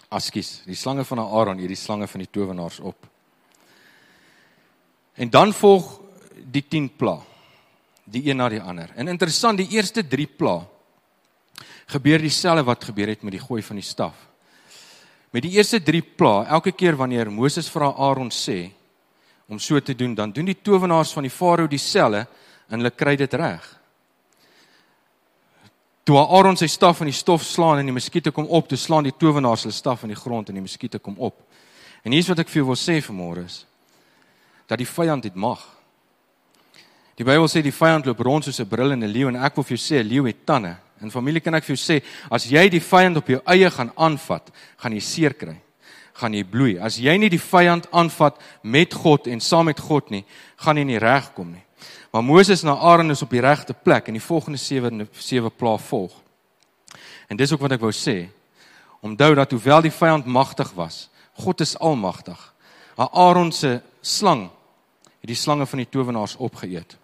Askies, 0.10 0.62
die 0.66 0.76
slange 0.76 1.04
van 1.04 1.20
Aaron, 1.20 1.60
hierdie 1.60 1.78
slange 1.80 2.08
van 2.08 2.24
die 2.24 2.30
towenaars 2.32 2.80
op. 2.80 3.08
En 5.18 5.30
dan 5.30 5.54
volg 5.54 6.00
die 6.52 6.64
10 6.68 6.96
pla. 6.96 7.18
die 8.08 8.30
een 8.30 8.38
na 8.40 8.48
die 8.50 8.62
ander. 8.62 8.92
En 8.96 9.08
interessant, 9.12 9.60
die 9.60 9.68
eerste 9.76 10.08
3 10.08 10.28
pla 10.40 10.62
gebeur 11.92 12.20
dieselfde 12.20 12.64
wat 12.68 12.84
gebeur 12.84 13.08
het 13.12 13.24
met 13.24 13.36
die 13.36 13.44
gooi 13.44 13.62
van 13.64 13.80
die 13.80 13.86
staf. 13.86 14.16
Met 15.32 15.44
die 15.44 15.52
eerste 15.56 15.82
3 15.84 16.02
pla, 16.16 16.46
elke 16.48 16.72
keer 16.72 16.96
wanneer 16.96 17.32
Moses 17.32 17.70
vir 17.72 17.84
Aaron 17.90 18.32
sê 18.32 18.72
om 19.48 19.60
so 19.60 19.80
te 19.80 19.96
doen, 19.96 20.16
dan 20.16 20.32
doen 20.32 20.48
die 20.48 20.60
towenaars 20.62 21.14
van 21.16 21.24
die 21.24 21.32
farao 21.32 21.68
dieselfde 21.68 22.26
en 22.68 22.80
hulle 22.80 22.92
kry 22.92 23.16
dit 23.16 23.34
reg. 23.34 23.64
Toe 26.08 26.22
Aaron 26.24 26.56
sy 26.56 26.70
staf 26.72 27.02
in 27.04 27.10
die 27.10 27.16
stof 27.16 27.44
slaan 27.44 27.82
en 27.82 27.90
die 27.90 27.96
muskiete 27.96 28.32
kom 28.32 28.46
op, 28.48 28.70
toe 28.72 28.78
slaan 28.80 29.04
die 29.04 29.16
towenaars 29.20 29.66
hulle 29.66 29.76
staf 29.76 30.06
in 30.08 30.14
die 30.14 30.20
grond 30.20 30.48
en 30.48 30.56
die 30.56 30.64
muskiete 30.64 31.02
kom 31.04 31.18
op. 31.20 31.42
En 32.08 32.16
hier's 32.16 32.30
wat 32.32 32.40
ek 32.46 32.52
vir 32.54 32.62
jou 32.62 32.70
wil 32.70 32.80
sê 32.80 33.02
vanmôre 33.04 33.44
is 33.44 33.66
dat 34.68 34.80
die 34.80 34.88
vyand 34.88 35.28
het 35.28 35.36
mag. 35.36 35.60
Die 37.20 37.28
Bybel 37.28 37.48
sê 37.52 37.60
die 37.64 37.76
vyand 37.76 38.08
loop 38.08 38.24
rond 38.24 38.48
soos 38.48 38.60
'n 38.60 38.70
brullende 38.70 39.08
leeu 39.08 39.28
en 39.28 39.36
ek 39.36 39.56
wil 39.56 39.64
vir 39.64 39.78
jou 39.78 39.84
sê 39.84 40.00
'n 40.00 40.08
leeu 40.08 40.24
het 40.28 40.46
tande. 40.46 40.78
In 41.02 41.12
familie 41.12 41.42
kan 41.42 41.56
ek 41.56 41.64
vir 41.64 41.76
jou 41.76 41.84
sê 41.84 42.04
as 42.32 42.46
jy 42.46 42.70
die 42.70 42.80
vyand 42.80 43.18
op 43.18 43.28
jou 43.28 43.42
eie 43.46 43.70
gaan 43.70 43.92
aanvat, 43.98 44.52
gaan 44.78 44.94
jy 44.94 45.00
seer 45.00 45.34
kry. 45.34 45.60
Gaan 46.14 46.34
jy 46.34 46.44
bloei. 46.44 46.80
As 46.80 46.98
jy 46.98 47.18
nie 47.18 47.30
die 47.30 47.38
vyand 47.40 47.92
aanvat 47.92 48.40
met 48.64 48.94
God 48.94 49.28
en 49.28 49.40
saam 49.40 49.66
met 49.66 49.80
God 49.80 50.10
nie, 50.10 50.26
gaan 50.58 50.78
jy 50.78 50.84
nie 50.84 51.00
regkom 51.00 51.52
nie. 51.52 51.66
Maar 52.17 52.25
Moses 52.25 52.62
na 52.62 52.74
Aaron 52.77 53.12
is 53.12 53.21
op 53.21 53.29
die 53.29 53.41
regte 53.41 53.74
plek 53.74 54.07
en 54.07 54.15
die 54.17 54.21
volgende 54.21 54.57
7 54.57 55.09
7 55.12 55.51
pla 55.55 55.75
volg. 55.77 56.12
En 57.27 57.38
dis 57.38 57.51
ook 57.53 57.62
wat 57.62 57.75
ek 57.75 57.83
wou 57.83 57.91
sê. 57.93 58.31
Onthou 59.05 59.36
dat 59.38 59.51
hoewel 59.53 59.83
die 59.86 59.93
vyand 59.93 60.25
magtig 60.25 60.71
was, 60.74 61.12
God 61.38 61.62
is 61.62 61.75
almagtig. 61.77 62.39
Aaron 62.95 63.51
se 63.51 63.81
slang 64.01 64.47
het 65.19 65.29
die 65.29 65.38
slange 65.38 65.67
van 65.69 65.83
die 65.83 65.89
towenaars 65.93 66.33
opgeëet. 66.41 66.97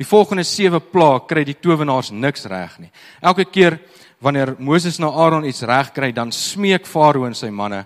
Die 0.00 0.08
volgende 0.08 0.46
7 0.48 0.80
pla 0.80 1.18
kry 1.28 1.44
die 1.44 1.60
towenaars 1.60 2.08
niks 2.10 2.48
reg 2.48 2.78
nie. 2.80 2.90
Elke 3.20 3.44
keer 3.44 3.76
wanneer 4.18 4.56
Moses 4.58 4.96
na 4.98 5.12
Aaron 5.12 5.44
iets 5.44 5.60
reg 5.60 5.92
kry, 5.92 6.08
dan 6.12 6.32
smeek 6.32 6.88
Farao 6.88 7.28
en 7.28 7.36
sy 7.36 7.52
manne 7.52 7.84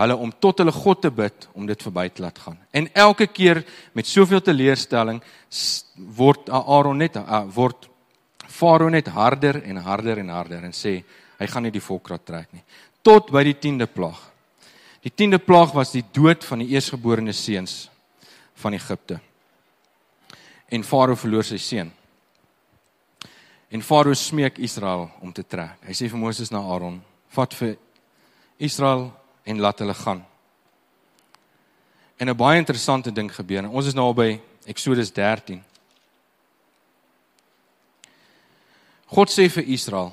hulle 0.00 0.16
om 0.16 0.32
tot 0.32 0.58
hulle 0.62 0.72
God 0.72 1.02
te 1.02 1.10
bid 1.10 1.48
om 1.54 1.66
dit 1.66 1.82
verby 1.82 2.08
te 2.08 2.22
laat 2.22 2.38
gaan. 2.38 2.58
En 2.72 2.88
elke 2.94 3.26
keer 3.26 3.62
met 3.92 4.06
soveel 4.06 4.40
teleurstelling 4.40 5.22
word 6.16 6.50
Aaron 6.50 6.98
net 6.98 7.16
uh, 7.20 7.44
word 7.54 7.88
Farao 8.50 8.90
net 8.90 9.06
harder 9.06 9.62
en 9.62 9.76
harder 9.76 10.18
en 10.18 10.28
harder 10.34 10.64
en 10.66 10.72
sê 10.74 10.98
hy 11.40 11.46
gaan 11.46 11.62
nie 11.64 11.72
die 11.72 11.84
volk 11.84 12.10
laat 12.10 12.24
trek 12.26 12.48
nie 12.52 12.64
tot 13.02 13.30
by 13.32 13.42
die 13.46 13.56
10de 13.56 13.88
plaag. 13.88 14.18
Die 15.00 15.12
10de 15.12 15.40
plaag 15.40 15.72
was 15.72 15.94
die 15.94 16.04
dood 16.12 16.44
van 16.44 16.60
die 16.60 16.74
eersgeborene 16.74 17.32
seuns 17.32 17.88
van 18.60 18.76
Egipte. 18.76 19.20
En 20.68 20.84
Farao 20.84 21.16
verloor 21.16 21.46
sy 21.48 21.58
seun. 21.58 21.88
En 23.70 23.82
Farao 23.82 24.14
smeek 24.14 24.58
Israel 24.60 25.08
om 25.24 25.32
te 25.32 25.44
trek. 25.46 25.78
Hy 25.86 25.96
sê 25.96 26.10
vir 26.10 26.20
Moses 26.20 26.52
na 26.52 26.60
Aaron: 26.60 27.00
"Vat 27.32 27.54
vir 27.54 27.78
Israel 28.58 29.08
en 29.50 29.60
laat 29.60 29.82
hulle 29.82 29.94
gaan. 29.94 30.22
En 32.16 32.28
'n 32.28 32.36
baie 32.36 32.58
interessante 32.58 33.12
ding 33.12 33.34
gebeur. 33.34 33.68
Ons 33.68 33.86
is 33.86 33.94
nou 33.94 34.12
by 34.14 34.40
Eksodus 34.66 35.12
13. 35.12 35.64
God 39.06 39.30
sê 39.30 39.48
vir 39.48 39.64
Israel: 39.64 40.12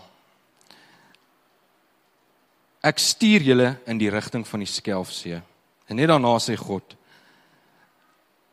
Ek 2.82 3.00
stuur 3.00 3.42
julle 3.42 3.80
in 3.86 3.98
die 3.98 4.10
rigting 4.10 4.48
van 4.48 4.60
die 4.60 4.70
Skelfsee. 4.70 5.42
En 5.88 5.96
net 5.96 6.08
daarna 6.08 6.38
sê 6.40 6.56
God: 6.56 6.96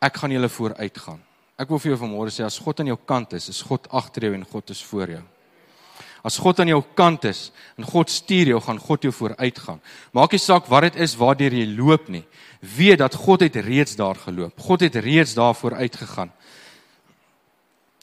Ek 0.00 0.16
gaan 0.16 0.30
julle 0.30 0.48
vooruitgaan. 0.48 1.22
Ek 1.56 1.68
wil 1.68 1.78
vir 1.78 1.92
jou 1.92 2.00
vanmôre 2.02 2.30
sê 2.34 2.44
as 2.44 2.58
God 2.58 2.80
aan 2.80 2.86
jou 2.86 2.98
kant 3.06 3.32
is, 3.32 3.48
is 3.48 3.62
God 3.62 3.86
agter 3.90 4.22
jou 4.22 4.34
en 4.34 4.44
God 4.44 4.70
is 4.70 4.82
voor 4.84 5.08
jou. 5.08 5.22
As 6.24 6.38
God 6.40 6.62
aan 6.62 6.70
jou 6.72 6.80
kant 6.96 7.26
is 7.28 7.50
en 7.76 7.84
God 7.84 8.08
stuur 8.10 8.54
jou, 8.54 8.60
gaan 8.64 8.80
God 8.80 9.02
jou 9.04 9.12
vooruitgaan. 9.12 9.80
Maak 10.16 10.32
nie 10.32 10.40
saak 10.40 10.70
wat 10.72 10.86
dit 10.88 11.02
is 11.04 11.18
waardeur 11.20 11.52
jy 11.52 11.66
loop 11.76 12.08
nie. 12.08 12.24
Weet 12.64 13.02
dat 13.02 13.14
God 13.14 13.44
het 13.44 13.58
reeds 13.60 13.98
daar 14.00 14.16
geloop. 14.16 14.56
God 14.56 14.86
het 14.86 14.96
reeds 15.04 15.34
daar 15.36 15.52
vooruit 15.54 15.96
gegaan. 16.00 16.32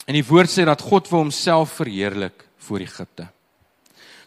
En 0.06 0.14
die 0.14 0.26
woord 0.26 0.50
sê 0.50 0.66
dat 0.66 0.82
God 0.82 1.10
wil 1.10 1.24
homself 1.24 1.74
verheerlik 1.80 2.46
voor 2.62 2.82
Egipte. 2.86 3.26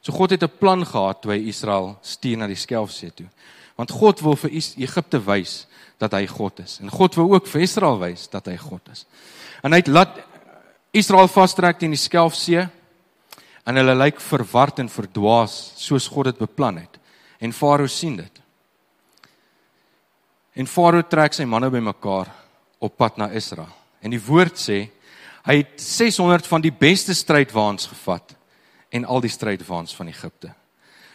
So 0.02 0.12
God 0.14 0.36
het 0.36 0.44
'n 0.44 0.58
plan 0.60 0.86
gehad 0.86 1.22
toe 1.22 1.32
hy 1.32 1.48
Israel 1.48 1.98
stuur 2.02 2.38
na 2.38 2.48
die 2.48 2.56
Skelfsee 2.56 3.14
toe. 3.14 3.28
Want 3.76 3.92
God 3.92 4.20
wil 4.20 4.36
vir 4.36 4.52
Egipte 4.52 5.20
wys 5.20 5.68
dat 5.98 6.12
hy 6.12 6.28
God 6.28 6.60
is. 6.60 6.80
En 6.82 6.90
God 6.90 7.16
wil 7.16 7.34
ook 7.34 7.48
vir 7.48 7.62
Israel 7.62 8.00
wys 8.00 8.28
dat 8.30 8.46
hy 8.46 8.58
God 8.58 8.82
is. 8.92 9.06
En 9.64 9.72
hy 9.72 9.78
het 9.78 9.88
laat 9.88 10.20
Israel 10.92 11.28
vastrek 11.28 11.80
teen 11.80 11.92
die 11.92 12.00
Skelfsee 12.00 12.70
en 13.66 13.80
hulle 13.80 13.96
lyk 13.98 14.22
verward 14.22 14.80
en 14.84 14.90
verdwaas 14.92 15.56
soos 15.82 16.08
God 16.12 16.30
dit 16.30 16.42
beplan 16.46 16.78
het. 16.84 17.00
En 17.42 17.54
Farao 17.54 17.88
sien 17.88 18.16
dit. 18.20 18.42
En 20.56 20.70
Farao 20.70 21.04
trek 21.10 21.34
sy 21.34 21.48
manne 21.50 21.72
bymekaar 21.74 22.30
op 22.80 22.98
pad 22.98 23.18
na 23.18 23.32
Israel. 23.34 23.72
En 24.02 24.14
die 24.14 24.22
woord 24.22 24.60
sê 24.62 24.86
hy 25.46 25.58
het 25.62 25.82
600 25.82 26.48
van 26.50 26.64
die 26.64 26.74
beste 26.74 27.14
strydwaans 27.14 27.90
gevat 27.92 28.36
en 28.94 29.06
al 29.06 29.22
die 29.22 29.34
strydwaans 29.34 29.94
van 29.98 30.10
Egipte. 30.10 30.54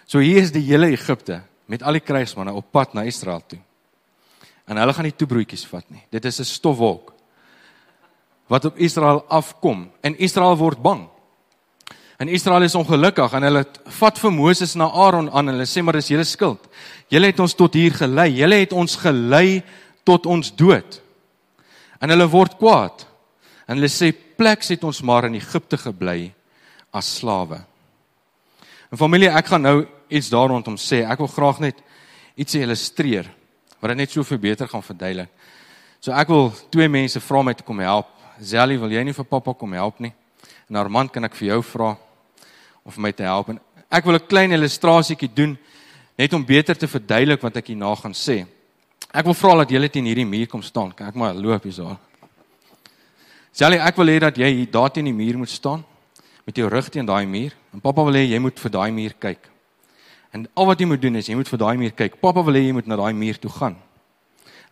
So 0.07 0.19
hier 0.19 0.43
is 0.43 0.53
die 0.55 0.67
hele 0.67 0.91
Egipte 0.91 1.41
met 1.71 1.83
al 1.87 1.99
die 1.99 2.05
krygsmanne 2.05 2.55
op 2.55 2.73
pad 2.75 2.95
na 2.95 3.07
Israel 3.07 3.43
toe. 3.47 3.61
En 4.67 4.79
hulle 4.79 4.95
gaan 4.95 5.07
nie 5.07 5.17
toebroodjies 5.17 5.65
vat 5.71 5.87
nie. 5.91 6.03
Dit 6.11 6.25
is 6.25 6.41
'n 6.41 6.45
stofwolk 6.45 7.15
wat 8.51 8.65
op 8.65 8.79
Israel 8.79 9.25
afkom 9.29 9.91
en 10.03 10.19
Israel 10.19 10.57
word 10.57 10.83
bang. 10.83 11.09
En 12.21 12.29
Israel 12.29 12.67
is 12.67 12.75
ongelukkig 12.77 13.33
en 13.33 13.47
hulle 13.47 13.63
vat 13.97 14.19
vir 14.21 14.33
Moses 14.35 14.75
na 14.77 14.91
Aaron 14.93 15.31
aan 15.31 15.49
en 15.49 15.55
hulle 15.55 15.69
sê 15.69 15.81
maar 15.81 15.97
dis 15.97 16.11
julle 16.13 16.27
skuld. 16.29 16.67
Julle 17.09 17.31
het 17.31 17.39
ons 17.41 17.55
tot 17.57 17.79
hier 17.79 17.95
gelei. 17.97 18.27
Julle 18.37 18.59
het 18.61 18.75
ons 18.77 18.97
gelei 19.01 19.63
tot 20.05 20.29
ons 20.29 20.51
dood. 20.53 20.99
En 21.97 22.13
hulle 22.13 22.27
word 22.29 22.59
kwaad. 22.61 23.07
En 23.65 23.79
hulle 23.79 23.89
sê 23.89 24.11
pleks 24.13 24.75
het 24.75 24.85
ons 24.85 25.01
maar 25.01 25.31
in 25.31 25.39
Egipte 25.39 25.79
gebly 25.81 26.35
as 26.93 27.09
slawe. 27.23 27.63
En 28.93 29.01
familie, 29.01 29.31
ek 29.33 29.49
gaan 29.55 29.65
nou 29.65 29.75
iets 30.13 30.29
daar 30.29 30.53
rondom 30.53 30.77
sê. 30.77 31.01
Ek 31.09 31.25
wil 31.25 31.33
graag 31.33 31.65
net 31.65 31.81
iets 32.37 32.59
illustreer 32.61 33.33
wat 33.81 33.95
dit 33.95 34.03
net 34.03 34.13
soveel 34.13 34.43
beter 34.45 34.69
gaan 34.69 34.85
verduidelik. 34.85 35.33
So 36.05 36.13
ek 36.13 36.29
wil 36.29 36.51
twee 36.69 36.89
mense 36.93 37.21
vra 37.25 37.41
om 37.41 37.49
my 37.49 37.57
te 37.57 37.65
kom 37.65 37.81
help. 37.81 38.13
Zelly, 38.45 38.77
wil 38.77 38.93
jy 38.93 39.09
nie 39.09 39.17
vir 39.17 39.29
pappa 39.29 39.57
kom 39.57 39.73
help 39.73 40.05
nie? 40.05 40.13
En 40.69 40.77
Armand, 40.85 41.09
kan 41.13 41.25
ek 41.25 41.41
vir 41.41 41.55
jou 41.55 41.61
vra? 41.73 41.95
Om 42.85 42.93
vir 42.93 43.03
my 43.03 43.13
te 43.13 43.27
help. 43.27 43.49
En 43.49 43.61
ek 43.91 44.05
wil 44.05 44.15
'n 44.15 44.27
klein 44.27 44.53
illustrasietjie 44.53 45.31
doen 45.35 45.59
net 46.19 46.33
om 46.33 46.45
beter 46.45 46.77
te 46.77 46.89
verduidelik 46.89 47.41
wat 47.43 47.57
ek 47.57 47.67
hierna 47.67 47.95
gaan 47.95 48.13
sê. 48.13 48.47
Ek 49.13 49.25
wil 49.25 49.35
vra 49.35 49.55
dat 49.57 49.71
julle 49.71 49.89
teen 49.89 50.05
hierdie 50.05 50.27
muur 50.27 50.47
kom 50.47 50.63
staan. 50.63 50.93
Ek 50.99 51.15
maar 51.15 51.35
loop 51.35 51.63
hier 51.63 51.73
so? 51.73 51.99
Sally, 53.53 53.77
ek 53.77 53.97
wil 53.97 54.07
hê 54.07 54.19
dat 54.21 54.37
jy 54.37 54.51
hier 54.55 54.71
daar 54.71 54.91
teen 54.91 55.05
die 55.05 55.13
muur 55.13 55.39
moet 55.39 55.51
staan 55.51 55.85
met 56.47 56.57
jou 56.57 56.69
rug 56.69 56.89
teen 56.89 57.07
daai 57.07 57.27
muur. 57.27 57.53
En 57.73 57.81
pappa 57.81 58.05
wil 58.05 58.15
hê 58.15 58.31
jy 58.31 58.39
moet 58.39 58.59
vir 58.61 58.71
daai 58.71 58.91
muur 58.91 59.15
kyk. 59.19 59.49
En 60.33 60.49
al 60.55 60.67
wat 60.67 60.79
jy 60.79 60.87
moet 60.87 61.03
doen 61.03 61.17
is 61.17 61.27
jy 61.27 61.35
moet 61.35 61.49
vir 61.49 61.59
daai 61.59 61.77
muur 61.77 61.91
kyk. 61.91 62.21
Pappa 62.21 62.43
wil 62.43 62.55
hê 62.55 62.67
jy 62.67 62.73
moet 62.73 62.87
na 62.87 62.97
daai 62.97 63.13
muur 63.13 63.39
toe 63.39 63.51
gaan. 63.51 63.77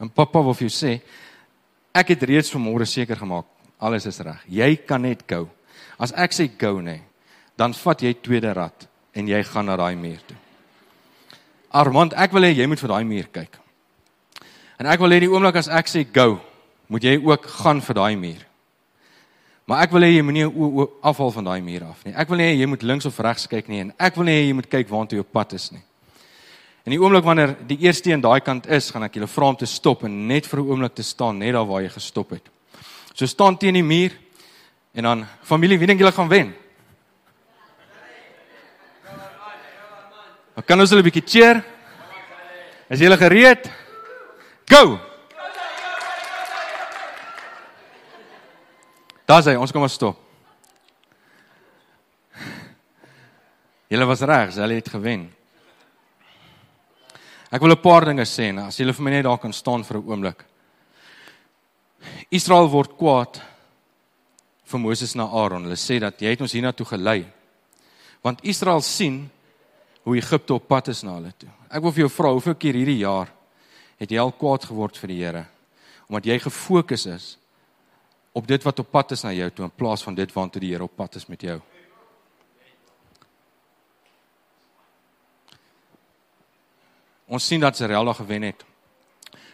En 0.00 0.08
pappa 0.08 0.42
wil 0.42 0.54
vir 0.54 0.68
jou 0.68 0.74
sê 0.86 1.00
ek 1.94 2.08
het 2.08 2.22
reeds 2.22 2.52
vanmôre 2.54 2.86
seker 2.86 3.16
gemaak 3.16 3.46
alles 3.78 4.06
is 4.06 4.18
reg. 4.20 4.42
Jy 4.50 4.76
kan 4.86 5.02
net 5.02 5.22
gou. 5.26 5.46
As 5.98 6.12
ek 6.18 6.34
sê 6.34 6.48
gou 6.58 6.82
nê, 6.82 6.98
dan 7.58 7.74
vat 7.74 8.02
jy 8.02 8.14
tweede 8.22 8.52
rad 8.54 8.86
en 9.18 9.28
jy 9.28 9.40
gaan 9.42 9.66
na 9.66 9.76
daai 9.76 9.96
muur 9.98 10.20
toe. 10.26 10.36
Armand, 11.74 12.14
ek 12.14 12.32
wil 12.32 12.46
hê 12.46 12.54
jy 12.54 12.66
moet 12.70 12.80
vir 12.80 12.92
daai 12.92 13.04
muur 13.04 13.26
kyk. 13.34 13.58
En 14.78 14.86
ek 14.86 15.00
wil 15.02 15.12
hê 15.12 15.18
die 15.24 15.30
oomblik 15.30 15.58
as 15.58 15.68
ek 15.68 15.90
sê 15.90 16.04
go, 16.06 16.38
moet 16.88 17.04
jy 17.04 17.16
ook 17.18 17.48
gaan 17.58 17.82
vir 17.84 17.98
daai 17.98 18.14
muur. 18.16 18.44
Maar 19.68 19.82
ek 19.84 19.92
wil 19.92 20.06
hê 20.06 20.14
jy 20.14 20.22
moenie 20.24 20.46
afval 21.04 21.34
van 21.34 21.50
daai 21.50 21.60
muur 21.64 21.90
af 21.90 22.06
nie. 22.06 22.14
Ek 22.16 22.30
wil 22.30 22.40
hê 22.40 22.52
jy 22.54 22.68
moet 22.70 22.86
links 22.86 23.08
of 23.10 23.18
regs 23.20 23.44
kyk 23.50 23.66
nie 23.68 23.82
en 23.84 23.90
ek 23.98 24.16
wil 24.16 24.30
hê 24.30 24.38
jy 24.46 24.54
moet 24.56 24.70
kyk 24.70 24.88
waartoe 24.88 25.18
jou 25.18 25.26
pad 25.26 25.52
is 25.58 25.66
nie. 25.74 25.82
En 26.86 26.94
die 26.94 27.00
oomblik 27.02 27.26
wanneer 27.26 27.52
die 27.68 27.76
eerste 27.84 28.14
een 28.14 28.22
daai 28.24 28.40
kant 28.40 28.70
is, 28.72 28.88
gaan 28.94 29.04
ek 29.04 29.18
julle 29.18 29.28
vra 29.28 29.50
om 29.50 29.58
te 29.60 29.68
stop 29.68 30.06
en 30.08 30.14
net 30.30 30.46
vir 30.46 30.62
'n 30.62 30.70
oomblik 30.70 30.94
te 30.94 31.02
staan 31.02 31.38
net 31.38 31.52
daar 31.52 31.66
waar 31.66 31.82
jy 31.82 31.90
gestop 31.90 32.30
het. 32.30 32.48
So 33.12 33.26
staan 33.26 33.58
teen 33.58 33.74
die 33.74 33.82
muur 33.82 34.12
en 34.94 35.02
dan 35.04 35.26
familie, 35.42 35.78
wie 35.78 35.86
dink 35.86 36.00
julle 36.00 36.12
gaan 36.12 36.28
wen? 36.28 36.54
Maar 40.58 40.66
kan 40.66 40.80
ons 40.82 40.90
hulle 40.90 41.02
'n 41.02 41.06
bietjie 41.06 41.22
cheer? 41.22 41.62
Is 42.90 42.98
julle 42.98 43.16
gereed? 43.16 43.70
Go. 44.66 44.98
Daar 49.24 49.42
sê 49.42 49.54
ons 49.54 49.70
kom 49.70 49.80
maar 49.80 49.90
stop. 49.90 50.18
Julle 53.86 54.04
was 54.04 54.20
reg, 54.20 54.54
hulle 54.54 54.74
het 54.74 54.88
gewen. 54.88 55.32
Ek 57.52 57.60
wil 57.60 57.70
'n 57.70 57.80
paar 57.80 58.04
dinge 58.04 58.24
sê, 58.24 58.52
nou, 58.52 58.66
as 58.66 58.78
julle 58.78 58.92
vir 58.92 59.04
my 59.04 59.10
net 59.10 59.24
daar 59.24 59.38
kan 59.38 59.52
staan 59.52 59.84
vir 59.84 59.98
'n 59.98 60.10
oomblik. 60.10 60.44
Israel 62.30 62.68
word 62.68 62.96
kwaad 62.98 63.40
vir 64.64 64.80
Moses 64.80 65.14
na 65.14 65.22
Aaron. 65.22 65.62
Hulle 65.62 65.76
sê 65.76 66.00
dat 66.00 66.18
jy 66.20 66.30
het 66.30 66.40
ons 66.40 66.52
hiernatoe 66.52 66.86
gelei. 66.86 67.26
Want 68.22 68.42
Israel 68.42 68.80
sien 68.80 69.30
hoe 70.02 70.17
Egipte 70.17 70.55
op 70.55 70.69
pad 70.69 70.88
is 70.88 71.02
na 71.02 71.19
hulle 71.19 71.33
toe. 71.37 71.50
Ek 71.69 71.83
wil 71.83 71.93
vir 71.93 72.07
jou 72.07 72.12
vra, 72.12 72.33
hoeveel 72.33 72.55
keer 72.55 72.78
hierdie 72.81 73.00
jaar 73.02 73.33
het 73.99 74.11
jy 74.11 74.21
al 74.23 74.33
kwaad 74.33 74.64
geword 74.69 74.99
vir 75.00 75.14
die 75.14 75.23
Here 75.23 75.47
omdat 76.09 76.25
jy 76.25 76.38
gefokus 76.40 77.02
is 77.07 77.25
op 78.33 78.47
dit 78.49 78.62
wat 78.64 78.78
op 78.81 78.90
pad 78.90 79.11
is 79.12 79.25
na 79.26 79.33
jou 79.37 79.49
toe 79.52 79.67
in 79.67 79.75
plaas 79.76 80.02
van 80.05 80.14
dit 80.17 80.31
waartoe 80.33 80.62
die 80.62 80.71
Here 80.73 80.87
op 80.87 80.95
pad 80.97 81.19
is 81.21 81.26
met 81.28 81.43
jou? 81.45 81.59
Ons 87.28 87.45
sien 87.45 87.61
dat 87.61 87.76
Israel 87.76 88.14
gewen 88.14 88.43
het. 88.43 88.64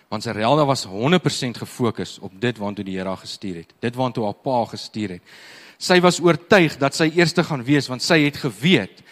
Want 0.08 0.26
Israel 0.26 0.62
was 0.66 0.86
100% 0.86 1.58
gefokus 1.58 2.18
op 2.18 2.32
dit 2.40 2.58
waartoe 2.58 2.84
die 2.84 2.98
Here 2.98 3.08
haar 3.08 3.24
gestuur 3.24 3.64
het. 3.64 3.74
Dit 3.80 3.94
waartoe 3.98 4.24
haar 4.24 4.38
pa 4.38 4.64
gestuur 4.70 5.16
het. 5.16 5.34
Sy 5.78 5.98
was 6.00 6.20
oortuig 6.22 6.76
dat 6.78 6.94
sy 6.94 7.10
eerste 7.16 7.42
gaan 7.44 7.64
wees 7.66 7.90
want 7.90 8.02
sy 8.02 8.20
het 8.28 8.38
geweet 8.44 9.02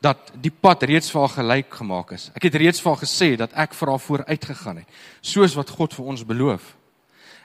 dat 0.00 0.32
die 0.40 0.52
pad 0.52 0.82
reeds 0.88 1.10
vir 1.12 1.20
haar 1.20 1.34
gelyk 1.34 1.74
gemaak 1.76 2.14
is. 2.16 2.30
Ek 2.34 2.46
het 2.48 2.56
reeds 2.56 2.80
vir 2.80 2.92
haar 2.92 3.02
gesê 3.02 3.30
dat 3.36 3.52
ek 3.52 3.74
vir 3.76 3.92
haar 3.92 4.00
vooruit 4.00 4.44
gegaan 4.52 4.80
het, 4.80 5.00
soos 5.20 5.56
wat 5.58 5.72
God 5.76 5.96
vir 5.96 6.12
ons 6.14 6.24
beloof. 6.24 6.70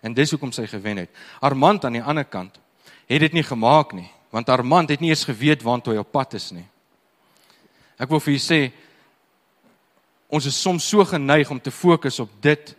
En 0.01 0.15
dis 0.15 0.31
hoekom 0.31 0.53
sy 0.55 0.67
gewen 0.69 1.03
het. 1.03 1.11
Armand 1.43 1.85
aan 1.85 1.99
die 1.99 2.03
ander 2.03 2.27
kant 2.27 2.59
het 3.09 3.21
dit 3.21 3.35
nie 3.35 3.43
gemaak 3.43 3.91
nie, 3.93 4.07
want 4.31 4.49
Armand 4.49 4.89
het 4.89 5.03
nie 5.03 5.11
eens 5.11 5.27
geweet 5.27 5.63
waartoe 5.63 5.93
hy 5.93 5.99
op 6.01 6.11
pad 6.15 6.33
is 6.39 6.49
nie. 6.55 6.65
Ek 7.99 8.09
wil 8.09 8.23
vir 8.23 8.35
julle 8.35 8.45
sê 8.45 8.61
ons 10.31 10.47
is 10.47 10.57
soms 10.57 10.87
so 10.87 11.03
geneig 11.05 11.51
om 11.51 11.59
te 11.61 11.71
fokus 11.71 12.19
op 12.23 12.31
dit 12.41 12.73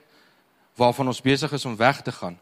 waarvan 0.77 1.09
ons 1.09 1.23
besig 1.25 1.53
is 1.53 1.65
om 1.65 1.77
weg 1.77 2.03
te 2.05 2.13
gaan 2.13 2.37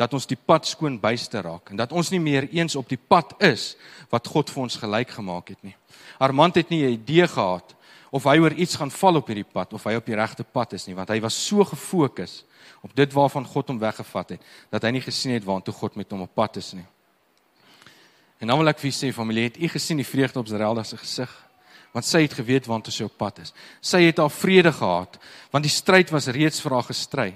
dat 0.00 0.14
ons 0.16 0.24
die 0.28 0.38
pad 0.38 0.64
skoon 0.64 0.96
byste 1.00 1.42
raak 1.44 1.70
en 1.70 1.80
dat 1.80 1.92
ons 1.92 2.08
nie 2.12 2.22
meer 2.22 2.46
eens 2.56 2.76
op 2.80 2.88
die 2.88 2.98
pad 2.98 3.34
is 3.44 3.74
wat 4.12 4.30
God 4.32 4.48
vir 4.52 4.62
ons 4.62 4.78
gelyk 4.80 5.12
gemaak 5.18 5.52
het 5.52 5.60
nie. 5.66 5.76
Armand 6.18 6.56
het 6.56 6.70
nie 6.70 6.84
'n 6.84 6.96
idee 6.96 7.26
gehad 7.28 7.74
of 8.10 8.24
hy 8.24 8.38
oor 8.38 8.52
iets 8.52 8.76
gaan 8.76 8.90
val 8.90 9.16
op 9.16 9.26
hierdie 9.26 9.52
pad 9.52 9.72
of 9.72 9.84
hy 9.84 9.94
op 9.94 10.06
die 10.06 10.14
regte 10.14 10.44
pad 10.44 10.72
is 10.72 10.86
nie, 10.86 10.94
want 10.94 11.08
hy 11.08 11.20
was 11.20 11.46
so 11.46 11.64
gefokus 11.64 12.44
op 12.82 12.94
dit 12.96 13.12
waarvan 13.12 13.44
God 13.44 13.68
hom 13.68 13.78
weggevat 13.78 14.30
het 14.30 14.42
dat 14.70 14.82
hy 14.82 14.90
nie 14.90 15.04
gesien 15.04 15.32
het 15.32 15.44
waartoe 15.44 15.74
God 15.74 15.96
met 15.96 16.10
hom 16.10 16.22
op 16.22 16.34
pad 16.34 16.56
is 16.56 16.72
nie. 16.72 16.86
En 18.40 18.46
dan 18.46 18.58
wil 18.58 18.68
ek 18.68 18.78
vir 18.78 18.88
u 18.88 18.92
sê 18.92 19.12
familie, 19.12 19.44
het 19.44 19.60
u 19.60 19.68
gesien 19.68 19.96
die 19.96 20.06
vreugde 20.06 20.38
op 20.38 20.48
Zerelda 20.48 20.82
se 20.82 20.96
gesig? 20.96 21.46
Want 21.92 22.04
sy 22.04 22.22
het 22.22 22.32
geweet 22.32 22.66
waartoe 22.66 22.92
sy 22.92 23.04
op 23.04 23.16
pad 23.18 23.38
is. 23.38 23.52
Sy 23.80 24.02
het 24.06 24.16
haar 24.16 24.30
vrede 24.30 24.72
gehad 24.72 25.18
want 25.50 25.64
die 25.64 25.72
stryd 25.72 26.10
was 26.10 26.26
reeds 26.26 26.60
vir 26.60 26.72
haar 26.72 26.88
gestry. 26.88 27.34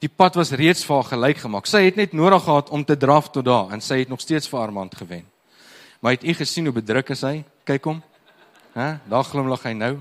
Die 0.00 0.08
pad 0.08 0.38
was 0.38 0.54
reeds 0.56 0.80
vir 0.88 0.96
haar 0.96 1.10
gelyk 1.10 1.42
gemaak. 1.42 1.66
Sy 1.68 1.82
het 1.84 1.98
net 2.00 2.14
nodig 2.16 2.40
gehad 2.46 2.70
om 2.72 2.84
te 2.84 2.96
draf 2.96 3.28
tot 3.34 3.44
daar 3.44 3.74
en 3.74 3.82
sy 3.84 4.00
het 4.00 4.08
nog 4.08 4.22
steeds 4.24 4.48
vir 4.48 4.60
Armand 4.62 4.94
gewen. 4.96 5.26
Maar 6.00 6.16
het 6.16 6.24
u 6.24 6.34
gesien 6.34 6.64
hoe 6.64 6.74
bedruk 6.74 7.12
is 7.12 7.20
hy? 7.20 7.42
Kyk 7.68 7.84
hom. 7.84 8.00
Hæ? 8.72 8.96
Daar 9.12 9.28
glimlag 9.28 9.66
hy 9.68 9.74
nou. 9.76 9.98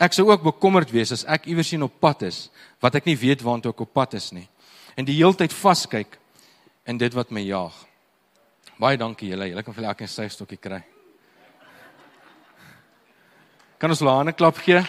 Ek 0.00 0.16
sou 0.16 0.24
ook 0.30 0.42
bekommerd 0.42 0.90
wees 0.90 1.12
as 1.12 1.26
ek 1.28 1.44
iewers 1.52 1.68
sien 1.68 1.84
op 1.84 2.00
pad 2.00 2.24
is 2.30 2.48
wat 2.82 2.96
ek 2.96 3.04
nie 3.04 3.18
weet 3.18 3.44
waartoe 3.44 3.74
ek 3.74 3.84
op 3.84 3.92
pad 3.92 4.16
is 4.16 4.32
nie. 4.32 4.48
En 4.96 5.04
die 5.04 5.18
heeltyd 5.20 5.52
vaskyk 5.52 6.16
in 6.88 6.98
dit 6.98 7.14
wat 7.14 7.30
my 7.30 7.44
jaag. 7.44 7.76
Baie 8.80 8.96
dankie 8.98 9.28
julle. 9.30 9.50
Julle 9.52 9.62
kan 9.62 9.74
vir 9.74 9.84
elkeen 9.84 10.08
'n 10.08 10.30
stokkie 10.30 10.58
kry. 10.58 10.82
Kan 13.78 13.90
ons 13.90 14.00
laane 14.00 14.32
klap 14.32 14.56
gee? 14.56 14.80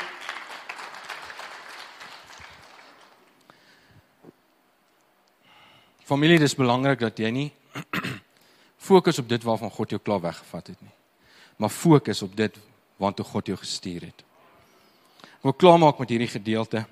Familie, 6.05 6.37
dis 6.37 6.53
belangrik 6.53 6.99
dat 7.01 7.17
jy 7.17 7.31
nie 7.33 7.47
fokus 8.87 9.17
op 9.17 9.29
dit 9.29 9.41
waarvan 9.41 9.71
God 9.73 9.95
jou 9.95 9.97
klaar 9.97 10.21
weggevat 10.21 10.67
het 10.69 10.81
nie. 10.85 10.93
Maar 11.57 11.71
fokus 11.73 12.21
op 12.21 12.35
dit 12.37 12.57
waartoe 13.01 13.25
God 13.25 13.47
jou 13.49 13.57
gestuur 13.57 14.03
het. 14.05 14.25
Ek 15.25 15.47
wil 15.47 15.55
klaarmaak 15.57 15.97
met 15.99 16.11
hierdie 16.13 16.29
gedeelte. 16.29 16.83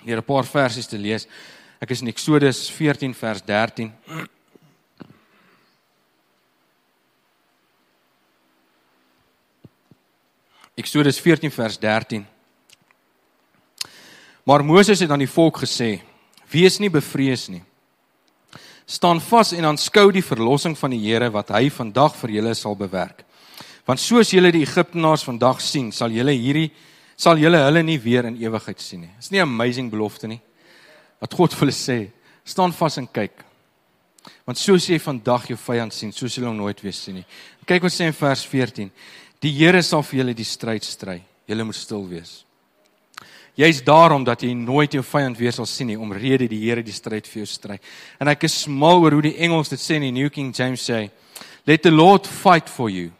Hier 0.00 0.16
'n 0.16 0.24
paar 0.24 0.48
versies 0.48 0.88
te 0.88 0.96
lees. 0.96 1.26
Ek 1.78 1.90
is 1.90 2.00
in 2.00 2.08
Eksodus 2.08 2.70
14 2.70 3.14
vers 3.14 3.42
13. 3.42 3.92
Eksodus 10.74 11.20
14 11.20 11.50
vers 11.50 11.78
13. 11.78 12.26
Maar 14.44 14.64
Moses 14.64 15.00
het 15.00 15.10
aan 15.10 15.18
die 15.18 15.28
volk 15.28 15.58
gesê: 15.58 16.00
"Wees 16.48 16.78
nie 16.78 16.90
bevrees 16.90 17.48
nie 17.48 17.62
staan 18.86 19.20
vas 19.20 19.52
en 19.52 19.64
aanskou 19.64 20.10
die 20.12 20.24
verlossing 20.24 20.76
van 20.78 20.90
die 20.90 21.00
Here 21.00 21.30
wat 21.30 21.50
hy 21.50 21.68
vandag 21.70 22.16
vir 22.16 22.30
julle 22.30 22.54
sal 22.54 22.76
bewerk. 22.76 23.24
Want 23.86 24.00
soos 24.00 24.30
julle 24.30 24.52
die 24.52 24.62
Egiptenaars 24.62 25.24
vandag 25.24 25.60
sien, 25.60 25.92
sal 25.92 26.10
julle 26.10 26.32
hierdie 26.32 26.70
sal 27.16 27.38
julle 27.38 27.60
hulle 27.62 27.82
nie 27.86 27.98
weer 28.02 28.26
in 28.26 28.38
ewigheid 28.40 28.80
sien 28.82 29.04
nie. 29.04 29.10
Is 29.20 29.30
nie 29.30 29.38
'n 29.38 29.48
amazing 29.48 29.90
belofte 29.90 30.26
nie? 30.26 30.40
Wat 31.20 31.34
God 31.34 31.52
vir 31.52 31.60
hulle 31.60 31.72
sê, 31.72 32.10
staan 32.44 32.72
vas 32.72 32.98
en 32.98 33.06
kyk. 33.06 33.44
Want 34.44 34.58
soos 34.58 34.86
jy 34.86 34.98
vandag 34.98 35.46
jou 35.46 35.56
vyand 35.56 35.92
sien, 35.92 36.12
so 36.12 36.28
sal 36.28 36.44
hom 36.44 36.56
nooit 36.56 36.80
weer 36.82 36.92
sien 36.92 37.14
nie. 37.14 37.26
Kyk 37.66 37.82
wat 37.82 37.92
sê 37.92 38.06
in 38.06 38.12
vers 38.12 38.44
14. 38.44 38.90
Die 39.40 39.52
Here 39.52 39.82
sal 39.82 40.02
vir 40.02 40.18
julle 40.18 40.34
die 40.34 40.44
stryd 40.44 40.84
stry. 40.84 41.22
Julle 41.46 41.64
moet 41.64 41.74
stil 41.74 42.08
wees. 42.08 42.44
Jy's 43.58 43.82
daarom 43.84 44.24
dat 44.24 44.40
jy 44.42 44.54
nooit 44.56 44.94
jou 44.96 45.02
vyand 45.04 45.36
weer 45.36 45.52
sal 45.52 45.66
sien 45.68 45.90
nie, 45.90 45.98
omrede 46.00 46.46
die 46.48 46.60
Here 46.62 46.82
die 46.84 46.94
stryd 46.94 47.26
vir 47.28 47.42
jou 47.42 47.48
stry. 47.50 47.76
En 48.16 48.30
ek 48.32 48.46
is 48.48 48.64
mal 48.66 49.02
oor 49.02 49.18
hoe 49.18 49.26
die 49.26 49.36
Engels 49.44 49.68
dit 49.68 49.80
sê 49.80 49.98
in 49.98 50.06
die 50.06 50.14
New 50.22 50.30
King 50.32 50.54
James 50.56 50.86
sê, 50.88 51.10
let 51.68 51.84
the 51.84 51.92
Lord 51.92 52.26
fight 52.26 52.72
for 52.72 52.88
you 52.88 53.10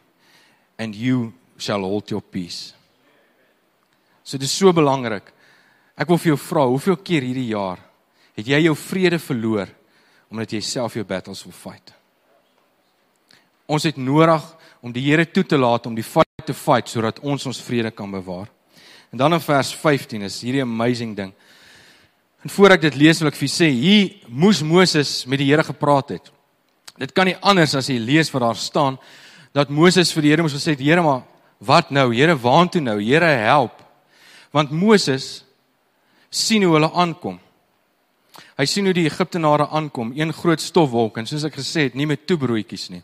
and 0.81 0.97
you 0.97 1.33
shall 1.57 1.85
hold 1.85 2.09
your 2.09 2.21
peace. 2.21 2.73
So 4.23 4.39
dit 4.39 4.49
is 4.49 4.55
so 4.57 4.73
belangrik. 4.73 5.29
Ek 5.93 6.09
wil 6.09 6.17
vir 6.17 6.33
jou 6.33 6.39
vra, 6.41 6.65
hoeveel 6.65 6.97
keer 7.05 7.27
hierdie 7.27 7.51
jaar 7.51 7.81
het 8.33 8.47
jy 8.49 8.63
jou 8.63 8.73
vrede 8.79 9.19
verloor 9.21 9.69
omdat 10.33 10.55
jy 10.55 10.63
self 10.65 10.95
jou 10.97 11.05
battles 11.05 11.43
wil 11.45 11.53
fight? 11.53 11.93
Ons 13.69 13.85
het 13.85 14.01
nodig 14.01 14.41
om 14.81 14.91
die 14.91 15.05
Here 15.05 15.27
toe 15.29 15.45
te 15.45 15.61
laat 15.61 15.85
om 15.85 15.93
die 15.93 16.05
fight 16.05 16.47
te 16.47 16.57
fight 16.57 16.89
sodat 16.89 17.21
ons 17.21 17.45
ons 17.45 17.61
vrede 17.63 17.93
kan 17.93 18.09
bewaar. 18.11 18.49
En 19.13 19.21
dan 19.21 19.33
in 19.33 19.41
vers 19.45 19.69
15 19.77 20.25
is 20.25 20.39
hierdie 20.41 20.63
amazing 20.65 21.13
ding. 21.15 21.33
En 22.41 22.49
voor 22.49 22.73
ek 22.73 22.87
dit 22.87 22.95
lees 22.97 23.19
wil 23.21 23.29
ek 23.29 23.37
vir 23.37 23.51
sê, 23.51 23.69
hier 23.69 24.15
moes 24.25 24.63
Moses 24.65 25.11
met 25.29 25.37
die 25.37 25.51
Here 25.51 25.63
gepraat 25.63 26.15
het. 26.15 26.31
Dit 26.97 27.13
kan 27.13 27.29
nie 27.29 27.37
anders 27.37 27.75
as 27.77 27.91
jy 27.93 27.99
lees 28.01 28.33
wat 28.33 28.41
daar 28.41 28.57
staan 28.57 28.97
dat 29.53 29.69
Moses 29.69 30.09
vir 30.17 30.25
die 30.25 30.33
Here 30.33 30.41
moes 30.41 30.57
gesê 30.57 30.73
het, 30.73 30.81
Here 30.81 31.05
maar 31.05 31.21
wat 31.61 31.93
nou? 31.93 32.09
Here, 32.09 32.33
waartoe 32.33 32.81
nou? 32.81 32.97
Here, 33.05 33.29
help. 33.45 33.77
Want 34.51 34.73
Moses 34.73 35.45
sien 36.33 36.65
hoe 36.65 36.73
hulle 36.73 36.89
aankom. 36.89 37.37
Hy 38.57 38.65
sien 38.65 38.89
hoe 38.89 38.97
die 38.97 39.05
Egiptenare 39.05 39.69
aankom, 39.69 40.11
een 40.17 40.33
groot 40.33 40.61
stofwolk 40.61 41.21
en 41.21 41.29
soos 41.29 41.45
ek 41.45 41.61
gesê 41.61 41.87
het, 41.87 41.95
nie 41.97 42.09
met 42.09 42.25
toebroodjies 42.25 42.89
nie, 42.89 43.03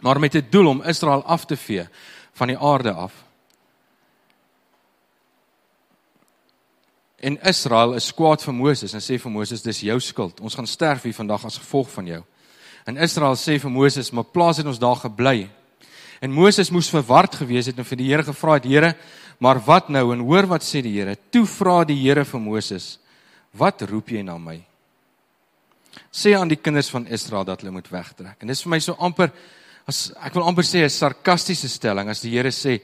maar 0.00 0.22
met 0.22 0.34
'n 0.38 0.46
doel 0.50 0.66
om 0.68 0.82
Israel 0.82 1.22
af 1.26 1.46
te 1.46 1.56
vee 1.56 1.88
van 2.34 2.48
die 2.48 2.58
aarde 2.58 2.92
af. 2.92 3.25
En 7.16 7.38
Israel 7.48 7.94
is 7.96 8.12
kwaad 8.12 8.42
vir 8.44 8.54
Moses 8.54 8.92
en 8.92 9.00
sê 9.00 9.16
vir 9.20 9.32
Moses 9.32 9.62
dis 9.64 9.84
jou 9.88 9.96
skuld. 10.04 10.40
Ons 10.44 10.56
gaan 10.56 10.68
sterf 10.68 11.06
hier 11.08 11.16
vandag 11.16 11.46
as 11.48 11.56
gevolg 11.56 11.88
van 11.94 12.10
jou. 12.10 12.22
En 12.86 13.00
Israel 13.02 13.36
sê 13.40 13.58
vir 13.58 13.70
Moses, 13.70 14.10
"Maar 14.12 14.24
plaas 14.24 14.56
het 14.58 14.66
ons 14.66 14.78
daar 14.78 14.96
gebly." 14.96 15.48
En 16.20 16.32
Moses 16.32 16.70
moes 16.70 16.90
verward 16.90 17.34
gewees 17.34 17.66
het 17.66 17.78
en 17.78 17.84
vir 17.84 17.96
die 17.96 18.08
Here 18.08 18.22
gevra 18.22 18.54
het, 18.54 18.64
"Here, 18.64 18.96
maar 19.38 19.60
wat 19.60 19.88
nou?" 19.88 20.12
En 20.12 20.20
hoor 20.20 20.46
wat 20.46 20.62
sê 20.62 20.82
die 20.82 20.92
Here. 20.92 21.16
Toe 21.30 21.46
vra 21.46 21.84
die 21.84 21.96
Here 21.96 22.24
vir 22.24 22.40
Moses, 22.40 22.98
"Wat 23.52 23.82
roep 23.82 24.08
jy 24.08 24.22
na 24.22 24.38
my?" 24.38 24.64
Sê 26.12 26.34
aan 26.38 26.48
die 26.48 26.56
kinders 26.56 26.90
van 26.90 27.06
Israel 27.06 27.44
dat 27.44 27.60
hulle 27.60 27.72
moet 27.72 27.88
wegtrek. 27.88 28.36
En 28.40 28.48
dis 28.48 28.62
vir 28.62 28.70
my 28.70 28.78
so 28.78 28.94
amper 28.98 29.32
as 29.88 30.12
ek 30.22 30.34
wil 30.34 30.44
amper 30.44 30.64
sê 30.64 30.84
'n 30.84 30.90
sarkastiese 30.90 31.68
stelling 31.68 32.08
as 32.08 32.20
die 32.20 32.30
Here 32.30 32.50
sê, 32.50 32.80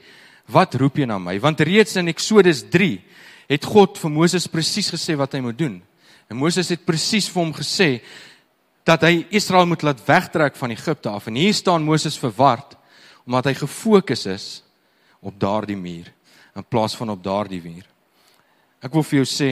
"Wat 0.47 0.75
roep 0.75 0.97
jy 0.97 1.05
na 1.05 1.19
my?" 1.19 1.39
Want 1.39 1.59
reeds 1.59 1.95
in 1.95 2.07
Eksodus 2.07 2.63
het 3.47 3.65
God 3.65 3.97
vir 3.97 4.11
Moses 4.11 4.47
presies 4.47 4.91
gesê 4.91 5.15
wat 5.19 5.33
hy 5.33 5.39
moet 5.39 5.57
doen. 5.57 5.81
En 6.29 6.39
Moses 6.39 6.69
het 6.69 6.85
presies 6.85 7.29
vir 7.29 7.43
hom 7.43 7.53
gesê 7.53 7.89
dat 8.87 9.03
hy 9.03 9.25
Israel 9.31 9.67
moet 9.69 9.83
laat 9.83 10.01
wegtrek 10.07 10.55
van 10.59 10.71
Egipte 10.71 11.09
af. 11.09 11.27
En 11.27 11.35
hier 11.35 11.53
staan 11.53 11.83
Moses 11.83 12.19
verward 12.19 12.77
omdat 13.23 13.45
hy 13.45 13.53
gefokus 13.55 14.25
is 14.27 14.47
op 15.23 15.37
daardie 15.39 15.77
muur 15.79 16.09
in 16.55 16.65
plaas 16.67 16.95
van 16.95 17.13
op 17.13 17.21
daardie 17.23 17.61
muur. 17.63 17.85
Ek 18.83 18.91
wil 18.91 19.05
vir 19.07 19.21
jou 19.21 19.27
sê 19.29 19.49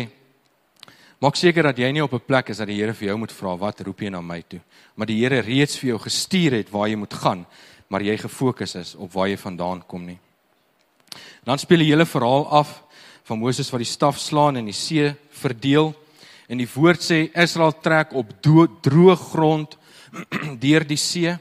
maak 1.22 1.38
seker 1.40 1.70
dat 1.70 1.78
jy 1.80 1.92
nie 1.94 2.04
op 2.04 2.14
'n 2.14 2.26
plek 2.28 2.50
is 2.50 2.58
dat 2.58 2.68
die 2.68 2.76
Here 2.76 2.94
vir 2.94 3.08
jou 3.08 3.18
moet 3.18 3.32
vra 3.32 3.56
wat 3.56 3.80
roep 3.82 4.02
jy 4.02 4.10
na 4.10 4.22
my 4.22 4.42
toe, 4.42 4.60
maar 4.96 5.08
die 5.08 5.22
Here 5.22 5.40
reeds 5.42 5.78
vir 5.78 5.90
jou 5.90 6.00
gestuur 6.00 6.52
het 6.52 6.70
waar 6.70 6.90
jy 6.90 6.96
moet 6.96 7.14
gaan, 7.14 7.46
maar 7.88 8.02
jy 8.02 8.18
gefokus 8.18 8.76
is 8.76 8.96
op 8.96 9.14
waar 9.14 9.28
jy 9.28 9.38
vandaan 9.38 9.84
kom 9.88 10.06
nie. 10.06 10.20
Dan 11.44 11.58
speel 11.60 11.80
die 11.80 11.92
hele 11.92 12.06
verhaal 12.06 12.48
af 12.48 12.84
van 13.28 13.40
Moses 13.40 13.70
wat 13.72 13.84
die 13.84 13.90
staf 13.90 14.20
slaan 14.20 14.58
en 14.60 14.68
die 14.70 14.76
see 14.76 15.12
verdeel. 15.42 15.94
En 16.52 16.60
die 16.60 16.70
woord 16.70 17.04
sê 17.04 17.24
Israel 17.32 17.74
trek 17.84 18.16
op 18.18 18.34
droë 18.44 19.16
grond 19.32 19.78
deur 20.64 20.86
die 20.88 21.00
see 21.00 21.32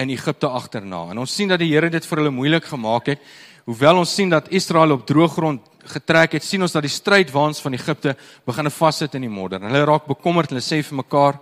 in 0.00 0.12
Egipte 0.14 0.48
agterna. 0.48 1.10
En 1.12 1.20
ons 1.20 1.34
sien 1.34 1.50
dat 1.50 1.60
die 1.60 1.68
Here 1.74 1.90
dit 1.92 2.06
vir 2.06 2.22
hulle 2.22 2.32
moeilik 2.32 2.64
gemaak 2.70 3.12
het. 3.12 3.24
Hoewel 3.68 4.00
ons 4.00 4.14
sien 4.14 4.30
dat 4.32 4.48
Israel 4.56 4.96
op 4.96 5.04
droë 5.08 5.28
grond 5.34 5.66
getrek 5.90 6.38
het, 6.38 6.44
sien 6.44 6.62
ons 6.62 6.72
dat 6.72 6.84
die 6.84 6.92
strydwaans 6.92 7.60
van 7.60 7.76
Egipte 7.76 8.16
begin 8.48 8.70
vassit 8.72 9.14
in 9.16 9.26
die 9.26 9.32
modder. 9.32 9.62
Hulle 9.64 9.84
raak 9.88 10.08
bekommerd 10.08 10.50
en 10.50 10.58
hulle 10.58 10.64
sê 10.64 10.80
vir 10.84 11.00
mekaar 11.02 11.40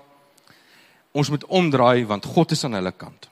ons 1.18 1.30
moet 1.32 1.44
omdraai 1.48 2.04
want 2.06 2.26
God 2.26 2.54
is 2.54 2.64
aan 2.66 2.76
hulle 2.78 2.92
kant. 2.92 3.28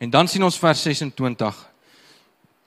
En 0.00 0.10
dan 0.10 0.28
sien 0.28 0.42
ons 0.42 0.58
vers 0.58 0.82
26. 0.82 1.69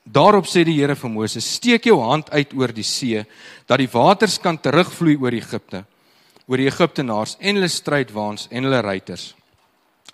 Daarop 0.03 0.45
sê 0.45 0.65
die 0.67 0.75
Here 0.75 0.95
vir 0.95 1.09
Moses: 1.09 1.45
"Steek 1.55 1.85
jou 1.85 2.01
hand 2.01 2.29
uit 2.31 2.53
oor 2.53 2.73
die 2.73 2.83
see 2.83 3.25
dat 3.65 3.79
die 3.79 3.87
waters 3.87 4.37
kan 4.37 4.57
terugvloei 4.57 5.15
oor 5.15 5.31
Egipte, 5.31 5.85
oor 6.47 6.57
die 6.57 6.67
Egiptenaars 6.67 7.37
en 7.39 7.55
hulle 7.55 7.69
strydwaans 7.69 8.47
en 8.51 8.63
hulle 8.63 8.81
ruiters." 8.81 9.33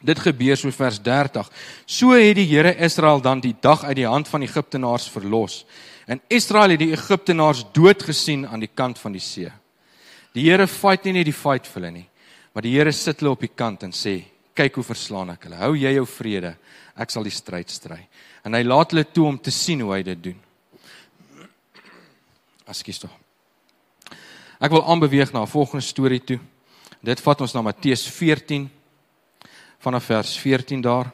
Dit 0.01 0.19
gebeur 0.19 0.55
so 0.55 0.71
vers 0.71 0.99
30. 1.03 1.49
So 1.85 2.13
het 2.15 2.35
die 2.35 2.47
Here 2.47 2.75
Israel 2.77 3.19
dan 3.21 3.41
die 3.41 3.55
dag 3.59 3.83
uit 3.83 3.95
die 3.95 4.07
hand 4.07 4.27
van 4.27 4.41
Egiptenaars 4.41 5.09
verlos. 5.09 5.65
En 6.07 6.21
Israel 6.27 6.69
het 6.69 6.79
die 6.79 6.93
Egiptenaars 6.93 7.65
dood 7.73 8.03
gesien 8.03 8.47
aan 8.47 8.59
die 8.59 8.71
kant 8.73 8.99
van 8.99 9.11
die 9.11 9.21
see. 9.21 9.51
Die 10.33 10.47
Here 10.49 10.67
fight 10.67 11.03
nie 11.03 11.13
net 11.13 11.25
die 11.25 11.35
fight 11.35 11.67
vir 11.67 11.81
hulle 11.81 11.91
nie, 11.91 12.07
maar 12.53 12.63
die 12.63 12.77
Here 12.77 12.91
sit 12.91 13.19
hulle 13.19 13.33
op 13.33 13.41
die 13.41 13.51
kant 13.51 13.83
en 13.83 13.91
sê: 13.91 14.23
"Kyk 14.59 14.75
hoe 14.75 14.83
verslaan 14.83 15.31
ek 15.31 15.47
hulle. 15.47 15.61
Hou 15.61 15.73
jy 15.79 15.93
jou 15.95 16.05
vrede, 16.05 16.57
ek 16.99 17.13
sal 17.13 17.23
die 17.23 17.31
stryd 17.31 17.71
stry." 17.71 18.01
En 18.43 18.53
hy 18.57 18.63
laat 18.63 18.91
hulle 18.91 19.05
toe 19.07 19.25
om 19.29 19.37
te 19.39 19.51
sien 19.51 19.79
hoe 19.85 19.93
hy 19.93 20.03
dit 20.03 20.23
doen. 20.23 20.39
Askies 22.67 22.99
tog. 22.99 23.11
Ek 24.59 24.71
wil 24.71 24.83
aanbeweeg 24.83 25.31
na 25.31 25.41
'n 25.41 25.47
volgende 25.47 25.85
storie 25.85 26.19
toe. 26.19 26.39
Dit 27.01 27.19
vat 27.19 27.41
ons 27.41 27.53
na 27.53 27.61
Matteus 27.61 28.07
14 28.07 28.69
vanaf 29.79 30.03
vers 30.03 30.37
14 30.37 30.81
daar. 30.81 31.11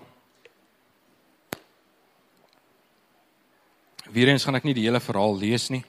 Weerens 4.10 4.44
gaan 4.44 4.56
ek 4.56 4.64
nie 4.64 4.74
die 4.74 4.86
hele 4.88 5.00
verhaal 5.00 5.38
lees 5.38 5.70
nie. 5.70 5.84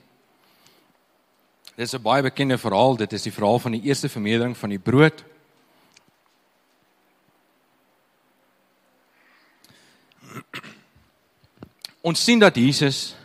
Dit 1.75 1.85
is 1.85 1.93
'n 1.93 2.01
baie 2.01 2.21
bekende 2.21 2.57
verhaal. 2.57 2.97
Dit 2.97 3.13
is 3.13 3.23
die 3.23 3.31
verhaal 3.31 3.59
van 3.59 3.71
die 3.71 3.81
eerste 3.81 4.09
vermeerdering 4.09 4.57
van 4.57 4.69
die 4.69 4.79
brood. 4.79 5.23
Ons 12.09 12.23
sien 12.23 12.39
dat 12.39 12.55
Jesus 12.55 13.15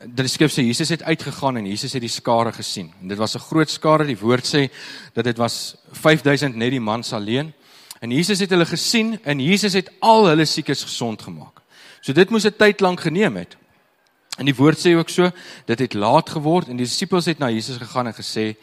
dat 0.00 0.24
die 0.24 0.32
skrif 0.32 0.52
sê 0.54 0.62
Jesus 0.64 0.88
het 0.88 1.02
uitgegaan 1.04 1.58
en 1.60 1.66
Jesus 1.68 1.92
het 1.92 2.00
die 2.00 2.08
skare 2.08 2.54
gesien. 2.56 2.88
En 3.02 3.08
dit 3.08 3.18
was 3.18 3.34
'n 3.36 3.44
groot 3.44 3.70
skare. 3.70 4.06
Die 4.06 4.18
woord 4.18 4.46
sê 4.46 4.72
dat 5.12 5.24
dit 5.24 5.36
was 5.36 5.76
5000 5.92 6.56
net 6.56 6.70
die 6.70 6.80
mans 6.80 7.12
alleen. 7.12 7.52
En 8.00 8.10
Jesus 8.10 8.40
het 8.40 8.50
hulle 8.50 8.66
gesien 8.66 9.18
en 9.24 9.40
Jesus 9.40 9.72
het 9.72 9.90
al 10.00 10.26
hulle 10.26 10.44
siekes 10.44 10.82
gesond 10.82 11.22
gemaak. 11.22 11.60
So 12.00 12.12
dit 12.12 12.30
moes 12.30 12.44
'n 12.44 12.56
tyd 12.56 12.80
lank 12.80 13.00
geneem 13.00 13.36
het. 13.36 13.56
En 14.38 14.44
die 14.44 14.54
woord 14.54 14.78
sê 14.78 14.96
ook 14.96 15.08
so, 15.08 15.30
dit 15.66 15.78
het 15.78 15.94
laat 15.94 16.30
geword 16.30 16.68
en 16.68 16.76
die 16.76 16.86
disippels 16.86 17.26
het 17.26 17.38
na 17.38 17.50
Jesus 17.50 17.76
gegaan 17.76 18.06
en 18.06 18.14
gesê: 18.14 18.56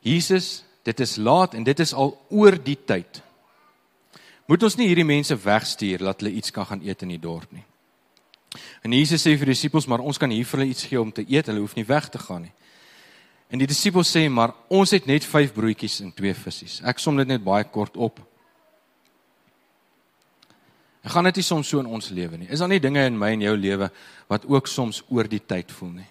"Jesus, 0.00 0.62
dit 0.82 1.00
is 1.00 1.16
laat 1.16 1.54
en 1.54 1.62
dit 1.62 1.80
is 1.80 1.94
al 1.94 2.26
oor 2.28 2.62
die 2.62 2.78
tyd. 2.84 3.22
Moet 4.46 4.62
ons 4.62 4.76
nie 4.76 4.88
hierdie 4.90 5.06
mense 5.06 5.36
wegstuur 5.36 6.02
laat 6.02 6.20
hulle 6.20 6.34
iets 6.34 6.50
kan 6.50 6.66
gaan 6.66 6.82
eet 6.82 7.02
in 7.02 7.14
die 7.14 7.20
dorp 7.20 7.52
nie?" 7.52 7.64
En 8.82 8.92
Jesus 8.92 9.22
sê 9.22 9.36
vir 9.36 9.46
die 9.46 9.54
disippels: 9.54 9.86
"Maar 9.86 10.00
ons 10.00 10.18
kan 10.18 10.30
hier 10.30 10.44
vir 10.44 10.58
hulle 10.58 10.70
iets 10.70 10.84
gee 10.84 11.00
om 11.00 11.12
te 11.12 11.24
eet. 11.28 11.46
Hulle 11.46 11.60
hoef 11.60 11.74
nie 11.74 11.86
weg 11.86 12.08
te 12.08 12.18
gaan 12.18 12.42
nie." 12.42 12.52
En 13.50 13.58
die 13.58 13.66
disippels 13.66 14.16
sê: 14.16 14.28
"Maar 14.28 14.54
ons 14.68 14.90
het 14.90 15.06
net 15.06 15.24
5 15.24 15.52
broodjies 15.52 16.00
en 16.00 16.12
2 16.12 16.34
visse." 16.34 16.84
Ek 16.84 16.98
som 16.98 17.16
dit 17.16 17.26
net 17.26 17.44
baie 17.44 17.64
kort 17.64 17.96
op. 17.96 18.20
En 21.02 21.10
gaan 21.10 21.24
dit 21.24 21.36
nie 21.36 21.44
soms 21.44 21.68
so 21.68 21.78
in 21.78 21.86
ons 21.86 22.08
lewe 22.08 22.38
nie. 22.38 22.48
Is 22.48 22.58
daar 22.58 22.68
nie 22.68 22.80
dinge 22.80 23.04
in 23.06 23.18
my 23.18 23.32
en 23.34 23.40
jou 23.40 23.56
lewe 23.56 23.90
wat 24.30 24.46
ook 24.46 24.66
soms 24.66 25.02
oor 25.08 25.28
die 25.28 25.42
tyd 25.46 25.72
voel 25.72 25.90
nie? 25.90 26.08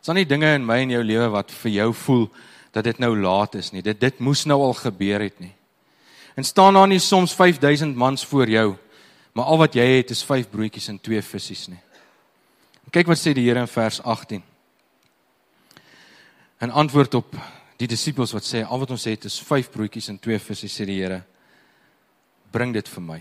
Is 0.00 0.06
daar 0.06 0.16
nie 0.16 0.26
dinge 0.26 0.54
in 0.54 0.64
my 0.66 0.78
en 0.80 0.90
jou 0.90 1.02
lewe 1.04 1.28
wat 1.28 1.50
vir 1.50 1.72
jou 1.72 1.92
voel 1.92 2.30
dat 2.72 2.84
dit 2.84 2.98
nou 2.98 3.12
laat 3.20 3.54
is 3.54 3.72
nie? 3.72 3.82
Dit 3.82 4.00
dit 4.00 4.18
moes 4.18 4.46
nou 4.48 4.60
al 4.64 4.74
gebeur 4.74 5.20
het 5.20 5.40
nie. 5.40 5.52
En 6.40 6.44
staan 6.44 6.74
daar 6.74 6.88
nie 6.88 6.98
soms 6.98 7.34
5000 7.34 7.96
mans 7.96 8.26
voor 8.26 8.48
jou, 8.48 8.76
maar 9.32 9.44
al 9.44 9.58
wat 9.60 9.74
jy 9.76 9.84
het 9.98 10.10
is 10.10 10.22
5 10.24 10.46
broodjies 10.48 10.86
en 10.88 10.96
2 11.00 11.20
visse 11.22 11.68
nie. 11.68 11.80
Kyk 12.90 13.10
wat 13.12 13.20
sê 13.20 13.34
die 13.36 13.44
Here 13.44 13.60
in 13.60 13.68
vers 13.68 13.98
18. 14.00 14.40
In 16.64 16.72
antwoord 16.72 17.18
op 17.18 17.36
die 17.76 17.90
disippels 17.92 18.32
wat 18.32 18.48
sê 18.48 18.64
al 18.64 18.80
wat 18.80 18.96
ons 18.96 19.04
het 19.04 19.28
is 19.28 19.36
5 19.50 19.68
broodjies 19.74 20.08
en 20.08 20.16
2 20.16 20.40
visse 20.46 20.72
sê 20.72 20.88
die 20.88 20.96
Here 21.02 21.20
bring 22.56 22.72
dit 22.72 22.88
vir 22.88 23.04
my. 23.10 23.20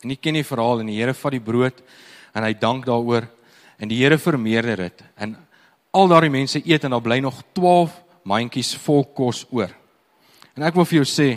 En 0.00 0.16
jy 0.16 0.16
ken 0.16 0.40
die 0.40 0.48
verhaal 0.54 0.80
en 0.80 0.88
die 0.88 0.96
Here 1.02 1.12
vat 1.12 1.36
die 1.36 1.44
brood 1.52 1.84
en 2.32 2.48
hy 2.48 2.54
dank 2.56 2.88
daaroor 2.88 3.28
en 3.76 3.92
die 3.92 4.00
Here 4.00 4.16
vermeerder 4.16 4.86
dit. 4.88 5.04
En 5.20 5.36
al 5.92 6.08
daardie 6.08 6.32
mense 6.32 6.64
eet 6.64 6.88
en 6.88 6.96
daar 6.96 7.04
bly 7.04 7.20
nog 7.20 7.44
12 7.52 8.00
mandjies 8.24 8.72
vol 8.88 9.04
kos 9.04 9.44
oor. 9.52 9.68
En 10.56 10.64
ek 10.64 10.80
wil 10.80 10.88
vir 10.88 11.02
jou 11.04 11.08
sê 11.12 11.32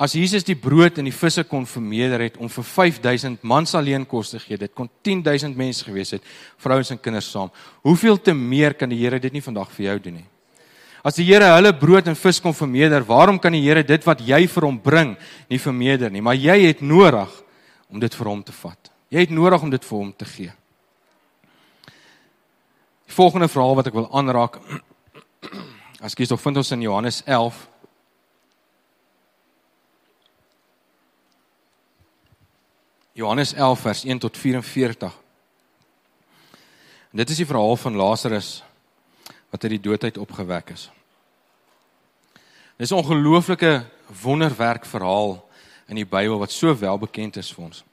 as 0.00 0.14
Jesus 0.16 0.44
die 0.44 0.56
brood 0.58 0.98
en 0.98 1.06
die 1.06 1.14
visse 1.14 1.44
kon 1.46 1.66
vermeerder 1.68 2.24
het 2.26 2.36
om 2.40 2.48
vir 2.50 2.64
5000 2.64 3.42
mans 3.46 3.74
alleen 3.78 4.04
kos 4.08 4.32
te 4.32 4.40
gee, 4.42 4.58
dit 4.58 4.72
kon 4.74 4.88
10000 5.04 5.56
mense 5.56 5.84
gewees 5.86 6.14
het, 6.16 6.24
vrouens 6.58 6.90
en 6.90 7.00
kinders 7.00 7.30
saam. 7.30 7.52
Hoeveel 7.86 8.18
te 8.20 8.34
meer 8.34 8.74
kan 8.74 8.90
die 8.90 8.98
Here 8.98 9.20
dit 9.20 9.32
nie 9.32 9.44
vandag 9.44 9.70
vir 9.76 9.86
jou 9.86 9.98
doen 10.08 10.20
nie? 10.20 10.28
As 11.02 11.18
die 11.18 11.26
Here 11.26 11.50
hulle 11.56 11.72
brood 11.74 12.06
en 12.10 12.18
vis 12.18 12.40
kon 12.42 12.54
vermeerder, 12.54 13.02
waarom 13.06 13.38
kan 13.42 13.54
die 13.54 13.62
Here 13.62 13.82
dit 13.82 14.04
wat 14.06 14.22
jy 14.22 14.44
vir 14.46 14.66
hom 14.68 14.78
bring 14.82 15.16
nie 15.50 15.58
vermeerder 15.58 16.10
nie? 16.10 16.22
Maar 16.22 16.38
jy 16.38 16.58
het 16.68 16.82
nodig 16.82 17.30
om 17.90 18.00
dit 18.00 18.14
vir 18.14 18.30
hom 18.30 18.42
te 18.42 18.54
vat. 18.54 18.90
Jy 19.12 19.26
het 19.26 19.34
nodig 19.34 19.62
om 19.62 19.70
dit 19.70 19.84
vir 19.84 19.98
hom 19.98 20.12
te 20.16 20.28
gee. 20.30 20.52
Die 23.06 23.16
volgende 23.16 23.50
verhaal 23.50 23.76
wat 23.76 23.90
ek 23.90 23.98
wil 23.98 24.08
aanraak, 24.14 24.56
kies 26.16 26.32
of 26.32 26.40
vind 26.40 26.62
ons 26.62 26.72
in 26.72 26.86
Johannes 26.86 27.20
11. 27.26 27.71
Johannes 33.12 33.52
11 33.52 33.80
vers 33.80 34.04
1 34.04 34.18
tot 34.18 34.38
44. 34.38 35.12
En 37.10 37.20
dit 37.20 37.30
is 37.30 37.36
die 37.36 37.46
verhaal 37.46 37.76
van 37.76 37.96
Lazarus 37.96 38.62
wat 39.52 39.62
uit 39.62 39.74
die 39.76 39.84
doodheid 39.84 40.18
opgewek 40.18 40.70
is. 40.72 40.90
Dit 42.76 42.88
is 42.88 42.90
'n 42.90 43.04
ongelooflike 43.04 43.84
wonderwerk 44.22 44.84
verhaal 44.84 45.48
in 45.86 45.96
die 45.96 46.06
Bybel 46.06 46.38
wat 46.38 46.52
so 46.52 46.78
wel 46.78 46.98
bekend 46.98 47.36
is 47.36 47.52
vir 47.52 47.64
ons. 47.64 47.84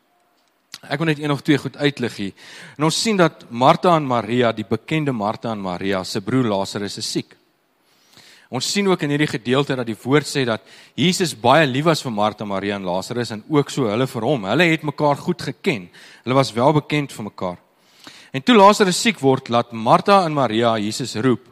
Ek 0.81 0.97
wil 0.97 1.07
net 1.07 1.19
een 1.19 1.31
of 1.31 1.41
twee 1.41 1.57
goed 1.57 1.77
uitlig 1.77 2.15
hier. 2.15 2.33
En 2.77 2.83
ons 2.83 3.01
sien 3.01 3.17
dat 3.17 3.45
Martha 3.49 3.95
en 3.95 4.07
Maria, 4.07 4.51
die 4.51 4.65
bekende 4.65 5.11
Martha 5.11 5.51
en 5.51 5.61
Maria 5.61 6.03
se 6.03 6.21
broer 6.21 6.47
Lazarus 6.47 6.97
is 6.97 7.11
siek. 7.11 7.35
Ons 8.49 8.65
sien 8.73 8.87
ook 8.89 9.03
in 9.05 9.11
hierdie 9.13 9.29
gedeelte 9.29 9.75
dat 9.77 9.85
die 9.85 9.97
woord 10.01 10.25
sê 10.25 10.41
dat 10.47 10.63
Jesus 10.97 11.35
baie 11.37 11.67
lief 11.69 11.85
was 11.85 12.01
vir 12.01 12.13
Martha, 12.13 12.47
Maria 12.49 12.79
en 12.79 12.87
Lazarus 12.87 13.35
en 13.35 13.43
ook 13.45 13.69
so 13.69 13.85
hulle 13.91 14.07
vir 14.09 14.25
hom. 14.25 14.47
Hulle 14.49 14.65
het 14.71 14.85
mekaar 14.87 15.21
goed 15.21 15.43
geken. 15.51 15.85
Hulle 16.23 16.37
was 16.37 16.53
wel 16.55 16.73
bekend 16.79 17.13
vir 17.13 17.27
mekaar. 17.29 17.59
En 18.33 18.41
toe 18.45 18.55
Lazarus 18.57 18.97
siek 18.97 19.21
word, 19.21 19.51
laat 19.53 19.71
Martha 19.73 20.23
en 20.25 20.33
Maria 20.33 20.75
Jesus 20.81 21.15
roep 21.21 21.45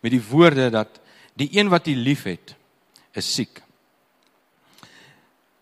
met 0.00 0.14
die 0.14 0.22
woorde 0.22 0.70
dat 0.72 1.00
die 1.38 1.50
een 1.56 1.68
wat 1.68 1.88
hy 1.88 1.94
liefhet, 1.98 2.54
is 3.18 3.28
siek. 3.34 3.60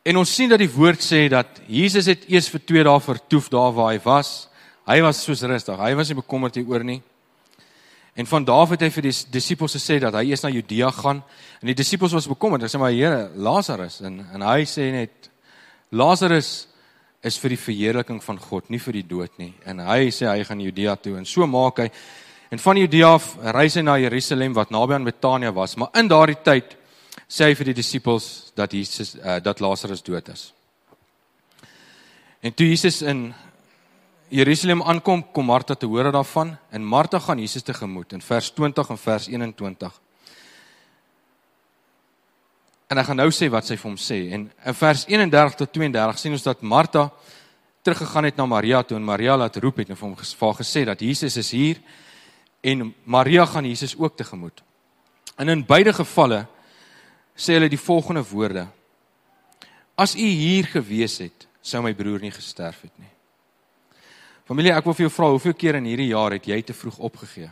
En 0.07 0.21
ons 0.21 0.31
sien 0.31 0.51
dat 0.53 0.61
die 0.63 0.71
woord 0.71 1.03
sê 1.03 1.25
dat 1.33 1.59
Jesus 1.67 2.07
het 2.07 2.29
eers 2.31 2.49
vir 2.53 2.63
2 2.63 2.87
dae 2.87 3.03
vertoef 3.03 3.49
daar 3.51 3.73
waar 3.75 3.91
hy 3.91 3.99
was. 4.05 4.47
Hy 4.87 5.01
was 5.03 5.25
soos 5.25 5.43
rustig. 5.43 5.81
Hy 5.83 5.97
was 5.99 6.13
nie 6.13 6.21
bekommerd 6.21 6.61
hieroor 6.61 6.85
nie. 6.87 7.01
En 8.17 8.27
van 8.27 8.45
Dawid 8.49 8.79
het 8.79 8.87
hy 8.87 8.89
vir 8.95 9.11
die 9.11 9.17
disippels 9.29 9.75
gesê 9.77 9.99
dat 10.01 10.15
hy 10.17 10.31
eers 10.31 10.41
na 10.47 10.49
Judea 10.49 10.89
gaan 11.03 11.19
en 11.61 11.69
die 11.69 11.77
disippels 11.77 12.15
was 12.17 12.29
bekommerd. 12.31 12.63
Hulle 12.65 12.73
sê 12.73 12.81
maar 12.81 12.95
Here, 12.95 13.27
Lazarus 13.37 14.01
en 14.01 14.23
en 14.33 14.45
hy 14.47 14.65
sê 14.65 14.89
net 14.95 15.29
Lazarus 15.93 16.69
is 17.27 17.37
vir 17.43 17.53
die 17.53 17.61
verheerliking 17.61 18.23
van 18.25 18.39
God, 18.41 18.71
nie 18.73 18.81
vir 18.81 18.97
die 19.01 19.05
dood 19.11 19.37
nie. 19.41 19.53
En 19.69 19.83
hy 19.85 20.09
sê 20.15 20.31
hy 20.31 20.47
gaan 20.49 20.65
Judea 20.65 20.97
toe 20.97 21.19
en 21.21 21.29
so 21.29 21.45
maak 21.47 21.85
hy 21.85 21.91
en 22.55 22.63
van 22.63 22.81
Judea 22.81 23.13
af 23.19 23.29
reis 23.53 23.77
hy 23.77 23.85
na 23.85 23.99
Jerusalem 24.01 24.57
wat 24.57 24.73
naby 24.73 24.97
aan 24.97 25.09
Betanië 25.09 25.53
was, 25.53 25.77
maar 25.77 25.93
in 26.01 26.09
daardie 26.09 26.41
tyd 26.41 26.77
sê 27.29 27.51
hy 27.51 27.57
vir 27.59 27.73
die 27.73 27.81
disippels 27.83 28.55
dat 28.57 28.73
Jesus 28.73 29.17
uh, 29.19 29.37
dat 29.45 29.61
Lazarus 29.61 30.05
dood 30.07 30.33
is. 30.33 30.53
En 32.41 32.55
toe 32.55 32.69
Jesus 32.71 33.03
in 33.03 33.35
Jerusalem 34.29 34.83
aankom, 34.83 35.23
kom 35.33 35.47
Martha 35.47 35.75
te 35.75 35.87
hore 35.87 36.11
daarvan 36.11 36.57
en 36.71 36.85
Martha 36.85 37.19
gaan 37.19 37.39
Jesus 37.39 37.63
tegemoet 37.63 38.13
in 38.13 38.23
vers 38.23 38.51
20 38.51 38.89
en 38.91 38.99
vers 38.99 39.29
21. 39.29 40.01
En 42.91 42.99
ek 42.99 43.07
gaan 43.07 43.21
nou 43.23 43.29
sê 43.31 43.49
wat 43.51 43.67
sy 43.69 43.77
vir 43.79 43.89
hom 43.89 43.99
sê 44.01 44.19
en 44.35 44.49
in 44.51 44.79
vers 44.81 45.07
31 45.07 45.59
tot 45.63 45.73
32 45.79 46.19
sien 46.19 46.35
ons 46.35 46.47
dat 46.47 46.67
Martha 46.67 47.07
teruggegaan 47.87 48.27
het 48.27 48.37
na 48.37 48.49
Maria 48.51 48.83
toe 48.83 48.99
en 48.99 49.07
Maria 49.07 49.39
laat 49.39 49.57
roep 49.63 49.79
het 49.83 49.95
en 49.95 49.99
vir 49.99 50.09
hom 50.09 50.19
gesê 50.59 50.85
dat 50.91 51.01
Jesus 51.01 51.39
is 51.39 51.55
hier 51.55 51.83
en 52.67 52.93
Maria 53.05 53.47
gaan 53.47 53.65
Jesus 53.65 53.95
ook 53.95 54.17
tegemoet. 54.19 54.63
En 55.39 55.49
in 55.49 55.67
beide 55.67 55.93
gevalle 55.95 56.47
sê 57.37 57.61
hulle 57.61 57.71
die 57.71 57.79
volgende 57.79 58.27
woorde. 58.27 58.67
As 59.95 60.17
u 60.17 60.27
hier 60.27 60.67
gewees 60.67 61.21
het, 61.23 61.47
sou 61.63 61.83
my 61.83 61.95
broer 61.95 62.21
nie 62.21 62.35
gesterf 62.35 62.83
het 62.83 62.95
nie. 62.99 63.16
Familie, 64.47 64.71
ek 64.71 64.87
wil 64.87 64.95
vir 64.95 65.09
jou 65.09 65.15
vra, 65.17 65.31
hoeveel 65.35 65.57
keer 65.59 65.79
in 65.81 65.89
hierdie 65.91 66.13
jaar 66.13 66.37
het 66.37 66.47
jy 66.47 66.61
te 66.63 66.75
vroeg 66.77 67.01
opgegee? 67.09 67.49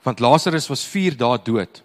Want 0.00 0.22
Lazarus 0.24 0.68
was 0.72 0.84
4 0.88 1.18
dae 1.20 1.36
dood. 1.44 1.82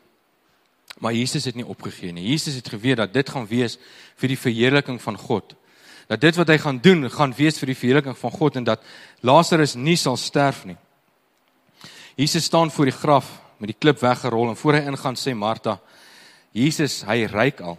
Maar 1.03 1.13
Jesus 1.13 1.45
het 1.45 1.57
nie 1.59 1.67
opgegee 1.67 2.13
nie. 2.15 2.29
Jesus 2.29 2.55
het 2.55 2.69
geweet 2.71 3.01
dat 3.01 3.13
dit 3.13 3.29
gaan 3.29 3.47
wees 3.49 3.75
vir 4.15 4.31
die 4.31 4.39
verheerliking 4.39 5.01
van 5.03 5.17
God. 5.19 5.51
Dat 6.07 6.21
dit 6.21 6.38
wat 6.39 6.47
hy 6.47 6.57
gaan 6.63 6.79
doen, 6.79 7.09
gaan 7.11 7.35
wees 7.35 7.59
vir 7.59 7.73
die 7.73 7.77
verheerliking 7.77 8.15
van 8.17 8.31
God 8.31 8.55
en 8.55 8.67
dat 8.71 8.83
Lazarus 9.25 9.75
nie 9.75 9.97
sal 9.99 10.15
sterf 10.15 10.63
nie. 10.69 10.77
Jesus 12.15 12.47
staan 12.47 12.71
voor 12.71 12.88
die 12.88 12.95
graf 12.95 13.27
met 13.59 13.73
die 13.73 13.79
klip 13.79 13.99
weggerol 13.99 14.53
en 14.53 14.59
voor 14.59 14.77
hy 14.79 14.85
ingaan 14.88 15.19
sê 15.19 15.33
Martha, 15.35 15.79
Jesus, 16.55 17.01
hy 17.03 17.25
ryk 17.27 17.59
al. 17.59 17.75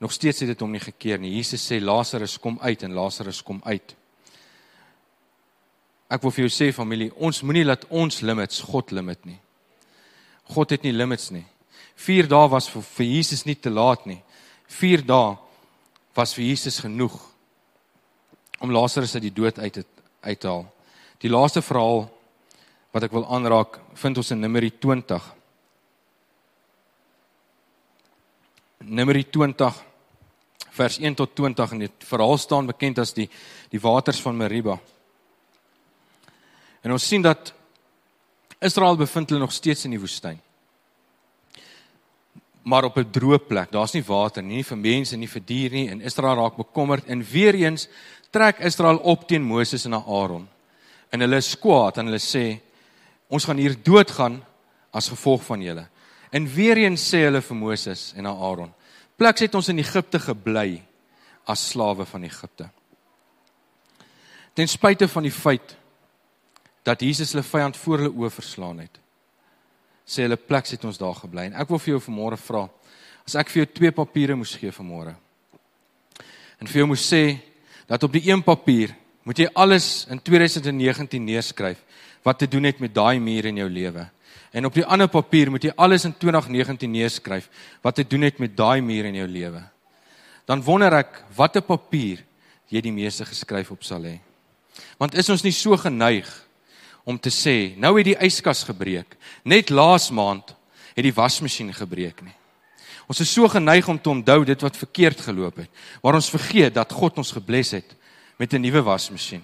Nog 0.00 0.12
steeds 0.12 0.40
het 0.40 0.48
dit 0.48 0.60
hom 0.64 0.72
nie 0.72 0.80
gekeer 0.80 1.20
nie. 1.20 1.34
Jesus 1.36 1.66
sê 1.68 1.76
Lazarus 1.80 2.38
kom 2.40 2.56
uit 2.62 2.82
en 2.82 2.96
Lazarus 2.96 3.42
kom 3.44 3.60
uit. 3.64 3.94
Ek 6.10 6.22
wil 6.24 6.32
vir 6.34 6.46
jou 6.46 6.52
sê 6.54 6.70
familie, 6.74 7.12
ons 7.20 7.42
moenie 7.44 7.66
laat 7.66 7.84
ons 7.92 8.22
limits 8.24 8.62
God 8.66 8.94
limit 8.96 9.28
nie. 9.28 9.38
God 10.50 10.72
het 10.74 10.82
nie 10.82 10.94
limits 10.96 11.28
nie. 11.30 11.44
4 12.00 12.30
dae 12.32 12.48
was 12.48 12.66
vir, 12.72 12.82
vir 12.96 13.06
Jesus 13.06 13.44
nie 13.44 13.58
te 13.60 13.70
laat 13.70 14.06
nie. 14.08 14.18
4 14.72 15.04
dae 15.06 15.36
was 16.16 16.32
vir 16.34 16.48
Jesus 16.48 16.80
genoeg 16.80 17.14
om 18.60 18.72
Lazarus 18.72 19.14
uit 19.18 19.28
die 19.28 19.36
dood 19.36 19.60
uit 19.60 19.78
te 19.78 19.84
uithaal. 20.24 20.64
Die 21.20 21.30
laaste 21.30 21.62
verhaal 21.64 22.06
wat 22.90 23.04
ek 23.06 23.12
wil 23.14 23.28
aanraak, 23.30 23.78
vind 24.00 24.18
ons 24.18 24.32
in 24.32 24.40
Numeri 24.42 24.72
20. 24.80 25.28
Numeri 28.88 29.22
20 29.28 29.89
vers 30.70 30.98
1 30.98 31.14
tot 31.14 31.34
20 31.34 31.72
en 31.72 31.78
dit 31.78 32.04
verhaal 32.08 32.38
staan 32.38 32.66
bekend 32.66 32.98
as 32.98 33.12
die 33.16 33.28
die 33.70 33.80
waters 33.80 34.20
van 34.20 34.36
Meriba. 34.36 34.78
En 36.82 36.92
ons 36.92 37.06
sien 37.06 37.22
dat 37.22 37.52
Israel 38.60 38.96
bevind 38.96 39.30
hulle 39.30 39.40
nog 39.40 39.52
steeds 39.52 39.84
in 39.84 39.94
die 39.94 40.00
woestyn. 40.00 40.40
Maar 42.62 42.84
op 42.84 42.96
'n 42.98 43.10
droë 43.10 43.38
plek. 43.38 43.70
Daar's 43.70 43.92
nie 43.92 44.04
water 44.04 44.42
nie, 44.42 44.56
nie 44.56 44.64
vir 44.64 44.76
mense 44.76 45.16
nie, 45.16 45.28
vir 45.28 45.42
diere 45.44 45.74
nie 45.74 45.88
en 45.88 46.00
Israel 46.00 46.36
raak 46.36 46.56
bekommerd 46.56 47.06
en 47.06 47.24
weer 47.24 47.54
eens 47.54 47.88
trek 48.30 48.58
Israel 48.58 48.96
op 48.96 49.28
teen 49.28 49.42
Moses 49.42 49.84
en 49.84 49.94
Aaron. 49.94 50.48
En 51.10 51.20
hulle 51.20 51.36
is 51.36 51.58
kwaad 51.58 51.98
en 51.98 52.06
hulle 52.06 52.18
sê 52.18 52.60
ons 53.28 53.44
gaan 53.44 53.56
hier 53.56 53.76
doodgaan 53.82 54.44
as 54.92 55.08
gevolg 55.08 55.42
van 55.42 55.62
julle. 55.62 55.86
En 56.30 56.46
weer 56.46 56.76
eens 56.76 57.14
sê 57.14 57.24
hulle 57.26 57.42
vir 57.42 57.56
Moses 57.56 58.12
en 58.16 58.26
Aaron: 58.26 58.72
"Pleks 59.20 59.44
het 59.44 59.54
ons 59.54 59.68
in 59.68 59.78
Egipte 59.78 60.18
gebly 60.18 60.80
as 61.44 61.68
slawe 61.70 62.06
van 62.08 62.24
Egipte." 62.24 62.70
Ten 64.56 64.68
spyte 64.68 65.08
van 65.08 65.22
die 65.22 65.34
feit 65.34 65.76
dat 66.82 67.00
Jesus 67.00 67.32
hulle 67.32 67.44
vyand 67.44 67.76
voor 67.76 67.98
hulle 67.98 68.14
oë 68.16 68.30
verslaan 68.32 68.80
het. 68.82 68.98
Sê 70.08 70.24
hulle 70.24 70.40
plek 70.40 70.72
het 70.72 70.84
ons 70.84 70.98
daar 70.98 71.14
gebly 71.14 71.50
en 71.50 71.58
ek 71.60 71.68
wil 71.68 71.78
vir 71.78 71.92
jou 71.94 72.00
vanmôre 72.08 72.38
vra 72.40 72.68
as 73.26 73.36
ek 73.38 73.52
vir 73.52 73.62
jou 73.62 73.66
twee 73.74 73.92
papiere 73.94 74.34
moes 74.34 74.56
gee 74.58 74.72
vanmôre. 74.74 75.14
En 76.60 76.66
vir 76.66 76.82
jou 76.82 76.86
moes 76.90 77.04
sê 77.04 77.38
dat 77.86 78.02
op 78.02 78.12
die 78.12 78.24
een 78.26 78.42
papier 78.42 78.94
moet 79.24 79.38
jy 79.38 79.46
alles 79.54 80.06
in 80.10 80.18
2019 80.18 81.24
neerskryf 81.24 81.78
wat 82.24 82.40
te 82.40 82.48
doen 82.48 82.64
het 82.64 82.80
met 82.80 82.94
daai 82.94 83.20
muur 83.20 83.46
in 83.52 83.60
jou 83.62 83.68
lewe. 83.68 84.08
En 84.50 84.66
op 84.66 84.74
die 84.74 84.84
ander 84.84 85.08
papier 85.08 85.50
moet 85.50 85.64
jy 85.68 85.72
alles 85.76 86.04
in 86.04 86.14
2019 86.18 86.90
neerskryf 86.90 87.48
wat 87.82 87.94
te 87.94 88.06
doen 88.06 88.26
het 88.26 88.38
met 88.38 88.56
daai 88.56 88.80
muur 88.82 89.04
in 89.04 89.20
jou 89.20 89.28
lewe. 89.28 89.62
Dan 90.44 90.62
wonder 90.62 90.92
ek 90.98 91.22
watter 91.36 91.62
papier 91.62 92.24
jy 92.70 92.82
die 92.82 92.94
meeste 92.94 93.24
geskryf 93.26 93.70
op 93.70 93.84
sal 93.86 94.02
hê. 94.06 94.18
Want 94.98 95.14
is 95.18 95.30
ons 95.30 95.44
nie 95.46 95.54
so 95.54 95.76
geneig 95.78 96.28
om 97.06 97.18
te 97.18 97.30
sê, 97.32 97.74
nou 97.80 97.96
het 97.96 98.10
die 98.10 98.18
yskas 98.26 98.64
gebreek. 98.68 99.16
Net 99.44 99.70
laas 99.70 100.10
maand 100.14 100.54
het 100.94 101.06
die 101.06 101.14
wasmasjien 101.14 101.72
gebreek 101.74 102.22
nie. 102.22 102.34
Ons 103.10 103.22
is 103.24 103.32
so 103.32 103.48
geneig 103.50 103.88
om 103.90 103.98
te 103.98 104.10
onthou 104.12 104.44
dit 104.46 104.60
wat 104.62 104.76
verkeerd 104.78 105.22
geloop 105.24 105.64
het, 105.64 105.70
maar 106.02 106.14
ons 106.14 106.30
vergeet 106.30 106.76
dat 106.76 106.92
God 106.94 107.18
ons 107.18 107.32
gebless 107.34 107.74
het 107.74 107.96
met 108.38 108.52
'n 108.54 108.62
nuwe 108.62 108.82
wasmasjien. 108.82 109.42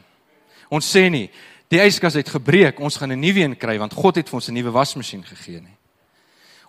Ons 0.71 0.87
sê 0.87 1.11
nie 1.11 1.31
die 1.69 1.81
yskas 1.81 2.15
het 2.15 2.29
gebreek, 2.29 2.81
ons 2.81 2.97
gaan 2.97 3.13
'n 3.13 3.21
nuwe 3.21 3.41
een 3.41 3.57
kry 3.57 3.79
want 3.79 3.95
God 3.95 4.17
het 4.17 4.29
vir 4.29 4.35
ons 4.35 4.49
'n 4.49 4.55
nuwe 4.55 4.71
wasmasjien 4.71 5.25
gegee 5.25 5.61
nie. 5.61 5.77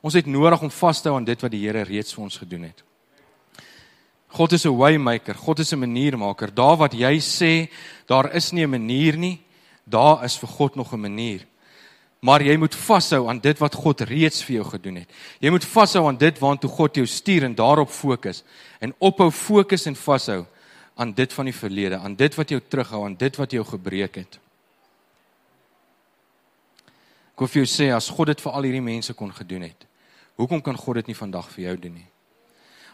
Ons 0.01 0.13
het 0.13 0.25
nodig 0.25 0.62
om 0.62 0.71
vas 0.71 1.01
te 1.01 1.10
hou 1.10 1.17
aan 1.17 1.25
dit 1.25 1.41
wat 1.41 1.51
die 1.51 1.65
Here 1.65 1.83
reeds 1.83 2.13
vir 2.13 2.23
ons 2.23 2.38
gedoen 2.38 2.63
het. 2.63 2.83
God 4.27 4.51
is 4.51 4.65
'n 4.65 4.77
waymaker, 4.77 5.36
God 5.36 5.60
is 5.60 5.73
'n 5.73 5.79
maniermaker. 5.79 6.53
Daar 6.53 6.77
wat 6.77 6.93
jy 6.93 7.19
sê, 7.19 7.69
daar 8.05 8.36
is 8.36 8.51
nie 8.51 8.65
'n 8.65 8.69
manier 8.69 9.17
nie, 9.17 9.41
daar 9.86 10.23
is 10.23 10.38
vir 10.38 10.49
God 10.49 10.75
nog 10.75 10.93
'n 10.93 10.99
manier. 10.99 11.45
Maar 12.19 12.41
jy 12.41 12.57
moet 12.57 12.75
vashou 12.75 13.29
aan 13.29 13.39
dit 13.39 13.57
wat 13.60 13.75
God 13.75 14.01
reeds 14.01 14.43
vir 14.43 14.55
jou 14.55 14.65
gedoen 14.65 14.95
het. 14.95 15.10
Jy 15.39 15.49
moet 15.49 15.65
vashou 15.65 16.07
aan 16.07 16.17
dit 16.17 16.39
waartoe 16.39 16.69
God 16.69 16.95
jou 16.95 17.05
stuur 17.05 17.43
en 17.43 17.55
daarop 17.55 17.89
fokus 17.89 18.43
en 18.79 18.93
ophou 18.97 19.31
fokus 19.31 19.86
en 19.86 19.95
vashou 19.95 20.45
aan 20.95 21.13
dit 21.13 21.33
van 21.33 21.45
die 21.45 21.53
verlede, 21.53 21.97
aan 21.97 22.15
dit 22.15 22.36
wat 22.36 22.49
jou 22.49 22.62
terughou, 22.67 23.05
aan 23.05 23.15
dit 23.15 23.36
wat 23.36 23.51
jou 23.51 23.63
gebreek 23.65 24.15
het. 24.15 24.39
Ek 27.38 27.43
wil 27.43 27.50
vir 27.54 27.60
jou 27.62 27.69
sê 27.69 27.91
as 27.93 28.08
God 28.10 28.32
dit 28.32 28.39
vir 28.41 28.56
al 28.58 28.65
hierdie 28.65 28.82
mense 28.82 29.13
kon 29.13 29.30
gedoen 29.30 29.67
het, 29.67 29.84
hoekom 30.41 30.58
kan 30.65 30.78
God 30.78 30.97
dit 30.97 31.12
nie 31.12 31.17
vandag 31.17 31.45
vir 31.54 31.67
jou 31.67 31.76
doen 31.84 32.00
nie? 32.00 32.08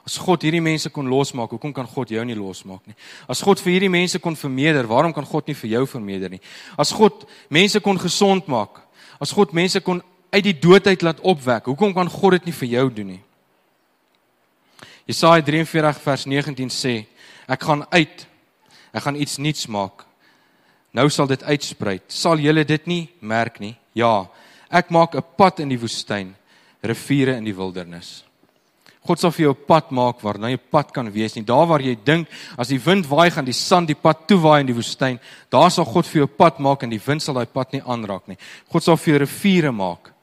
As 0.03 0.17
God 0.19 0.43
hierdie 0.43 0.59
mense 0.59 0.89
kon 0.91 1.07
losmaak, 1.07 1.53
hoekom 1.55 1.71
kan 1.71 1.87
God 1.87 2.09
jou 2.11 2.23
nie 2.27 2.35
losmaak 2.35 2.83
nie? 2.89 2.95
As 3.31 3.39
God 3.39 3.61
vir 3.63 3.77
hierdie 3.77 3.91
mense 3.93 4.19
kon 4.19 4.35
vermeerder, 4.35 4.83
waarom 4.83 5.13
kan 5.15 5.23
God 5.23 5.47
nie 5.47 5.55
vir 5.55 5.77
jou 5.77 5.85
vermeerder 5.87 6.33
nie? 6.33 6.41
As 6.75 6.91
God 6.91 7.23
mense 7.47 7.79
kon 7.79 7.95
gesond 8.01 8.49
maak, 8.51 8.81
as 9.23 9.31
God 9.31 9.55
mense 9.55 9.79
kon 9.79 10.03
uit 10.33 10.43
die 10.43 10.57
dood 10.59 10.91
uit 10.91 11.05
laat 11.07 11.23
opwek, 11.23 11.69
hoekom 11.71 11.95
kan 11.95 12.11
God 12.11 12.35
dit 12.35 12.49
nie 12.51 12.57
vir 12.57 12.69
jou 12.73 12.83
doen 12.97 13.13
nie? 13.13 13.21
Jesaja 15.07 15.39
43 15.39 16.03
vers 16.03 16.27
19 16.27 16.67
sê, 16.71 16.97
ek 17.47 17.63
gaan 17.63 17.87
uit. 17.95 18.27
Ek 18.91 19.07
gaan 19.07 19.15
iets 19.15 19.39
nuuts 19.39 19.71
maak. 19.71 20.03
Nou 20.91 21.07
sal 21.07 21.31
dit 21.31 21.47
uitsprei. 21.47 22.01
Sal 22.11 22.43
julle 22.43 22.67
dit 22.67 22.91
nie 22.91 23.07
merk 23.23 23.63
nie? 23.63 23.77
Ja, 23.93 24.27
ek 24.69 24.89
maak 24.89 25.15
'n 25.15 25.23
pad 25.37 25.59
in 25.59 25.69
die 25.69 25.79
woestyn, 25.79 26.35
riviere 26.81 27.37
in 27.37 27.45
die 27.45 27.55
wildernis. 27.55 28.23
God 29.03 29.19
sal 29.19 29.31
vir 29.31 29.45
jou 29.45 29.53
'n 29.53 29.65
pad 29.67 29.91
maak 29.91 30.21
waar 30.23 30.37
jy 30.37 30.53
'n 30.53 30.69
pad 30.71 30.93
kan 30.93 31.11
wees 31.11 31.35
nie. 31.35 31.43
Daar 31.43 31.67
waar 31.67 31.81
jy 31.81 31.95
dink 32.03 32.27
as 32.57 32.69
die 32.69 32.79
wind 32.79 33.05
waai 33.05 33.29
gaan 33.29 33.45
die 33.45 33.53
sand 33.53 33.87
die 33.87 33.95
pad 33.95 34.27
toewaai 34.27 34.61
in 34.61 34.67
die 34.67 34.75
woestyn, 34.75 35.19
daar 35.49 35.69
sal 35.69 35.85
God 35.85 36.05
vir 36.05 36.21
jou 36.21 36.27
'n 36.27 36.37
pad 36.37 36.59
maak 36.59 36.83
en 36.83 36.89
die 36.89 37.01
wind 37.05 37.21
sal 37.21 37.35
daai 37.35 37.45
pad 37.45 37.73
nie 37.73 37.81
aanraak 37.81 38.27
nie. 38.27 38.37
God 38.69 38.83
sal 38.83 38.97
vir 38.97 39.13
jou 39.13 39.19
riviere 39.19 39.71
maak 39.71 40.13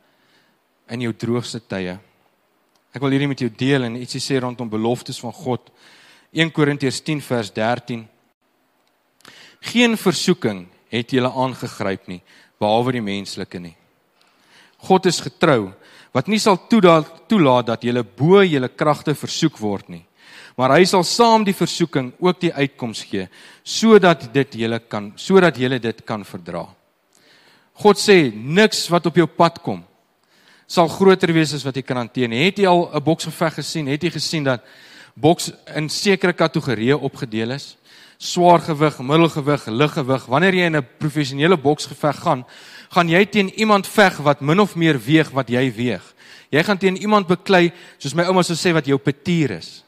in 0.88 1.00
jou 1.00 1.12
droogste 1.12 1.60
tye. 1.60 1.98
Ek 2.94 3.02
wil 3.02 3.10
hierdie 3.10 3.28
met 3.28 3.38
jou 3.38 3.50
deel 3.50 3.84
en 3.84 3.96
ietsie 3.96 4.20
sê 4.20 4.40
rondom 4.40 4.68
beloftes 4.68 5.20
van 5.20 5.32
God. 5.32 5.70
1 6.32 6.50
Korintiërs 6.50 7.02
10 7.04 7.20
vers 7.20 7.50
13. 7.50 8.08
Geen 9.60 9.96
versoeking 9.96 10.66
het 10.88 11.10
julle 11.10 11.30
aangegryp 11.30 12.08
nie 12.08 12.22
behalwe 12.60 12.98
die 12.98 13.04
menslike 13.04 13.60
nie. 13.60 13.76
God 14.84 15.06
is 15.08 15.20
getrou 15.24 15.72
wat 16.14 16.28
nie 16.28 16.40
sal 16.42 16.58
toelaat 16.68 17.66
dat 17.66 17.84
julle 17.86 18.02
bo 18.04 18.42
julle 18.42 18.68
kragte 18.68 19.14
versoek 19.14 19.58
word 19.60 19.88
nie. 19.88 20.04
Maar 20.58 20.76
hy 20.76 20.84
sal 20.88 21.04
saam 21.06 21.44
die 21.46 21.56
versoeking 21.56 22.10
ook 22.20 22.40
die 22.42 22.52
uitkoms 22.52 23.04
gee 23.08 23.28
sodat 23.64 24.26
dit 24.34 24.58
julle 24.64 24.80
kan 24.90 25.12
sodat 25.16 25.56
julle 25.60 25.78
dit 25.80 26.04
kan 26.04 26.24
verdra. 26.26 26.66
God 27.80 27.96
sê 27.96 28.28
niks 28.34 28.88
wat 28.92 29.06
op 29.08 29.16
jou 29.16 29.28
pad 29.30 29.62
kom 29.64 29.84
sal 30.70 30.90
groter 30.90 31.32
wees 31.34 31.54
as 31.56 31.64
wat 31.66 31.74
jy 31.74 31.82
kan 31.82 31.98
hanteer. 31.98 32.30
Het 32.30 32.62
jy 32.62 32.66
al 32.66 32.90
'n 32.94 33.02
boksgeveg 33.02 33.54
gesien? 33.54 33.86
Het 33.88 34.02
jy 34.02 34.10
gesien 34.10 34.44
dat 34.44 34.62
boks 35.16 35.50
in 35.74 35.88
sekere 35.88 36.32
kategorieë 36.32 36.94
opgedeel 36.94 37.50
is? 37.50 37.76
Swaar 38.20 38.60
gewig, 38.60 38.98
middelgewig, 39.00 39.62
liggewig. 39.72 40.24
Wanneer 40.28 40.54
jy 40.54 40.66
in 40.68 40.76
'n 40.76 40.88
professionele 40.98 41.56
boksgeveg 41.56 42.16
gaan, 42.20 42.44
gaan 42.90 43.08
jy 43.08 43.24
teen 43.24 43.48
iemand 43.58 43.86
veg 43.86 44.16
wat 44.18 44.40
min 44.40 44.60
of 44.60 44.76
meer 44.76 44.98
weeg 44.98 45.30
wat 45.30 45.48
jy 45.48 45.72
weeg. 45.72 46.14
Jy 46.50 46.62
gaan 46.62 46.78
teen 46.78 46.96
iemand 46.96 47.26
beklei 47.26 47.72
soos 47.98 48.14
my 48.14 48.24
ouma 48.24 48.42
sou 48.42 48.56
sê 48.56 48.72
wat 48.72 48.86
jou 48.86 48.98
petier 48.98 49.50
is. 49.50 49.84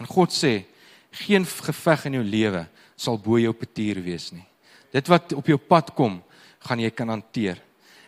En 0.00 0.06
God 0.06 0.32
sê 0.32 0.64
geen 1.10 1.44
geveg 1.44 2.04
in 2.06 2.12
jou 2.12 2.24
lewe 2.24 2.66
sal 2.96 3.18
bo 3.18 3.38
jou 3.38 3.52
petier 3.52 4.02
wees 4.02 4.32
nie. 4.32 4.46
Dit 4.92 5.08
wat 5.08 5.32
op 5.32 5.46
jou 5.46 5.58
pad 5.58 5.94
kom, 5.94 6.22
gaan 6.58 6.80
jy 6.80 6.90
kan 6.90 7.08
hanteer. 7.08 7.58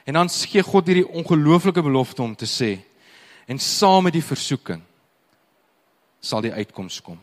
En 0.05 0.15
dan 0.15 0.29
gee 0.29 0.63
God 0.63 0.87
hierdie 0.87 1.07
ongelooflike 1.09 1.83
belofte 1.83 2.23
om 2.23 2.35
te 2.35 2.47
sê 2.47 2.81
en 3.47 3.59
saam 3.59 4.05
met 4.05 4.13
die 4.13 4.25
versoeking 4.25 4.83
sal 6.21 6.43
die 6.43 6.53
uitkoms 6.53 7.01
kom. 7.01 7.19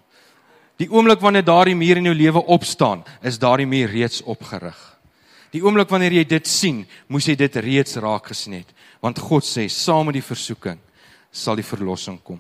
Die 0.78 0.90
oomblik 0.94 1.22
wanneer 1.22 1.46
daardie 1.46 1.76
muur 1.76 1.98
in 1.98 2.10
jou 2.12 2.16
lewe 2.16 2.44
opstaan, 2.54 3.04
is 3.22 3.40
daardie 3.42 3.68
muur 3.68 3.90
reeds 3.90 4.22
opgerig. 4.24 4.78
Die 5.52 5.64
oomblik 5.64 5.90
wanneer 5.90 6.14
jy 6.20 6.26
dit 6.28 6.48
sien, 6.48 6.84
moes 7.08 7.26
jy 7.26 7.36
dit 7.40 7.56
reeds 7.64 7.98
raak 8.04 8.30
gesien 8.30 8.60
het, 8.60 8.70
want 9.02 9.20
God 9.20 9.46
sê 9.46 9.68
saam 9.72 10.10
met 10.10 10.20
die 10.20 10.26
versoeking 10.26 10.80
sal 11.32 11.58
die 11.58 11.66
verlossing 11.66 12.20
kom. 12.24 12.40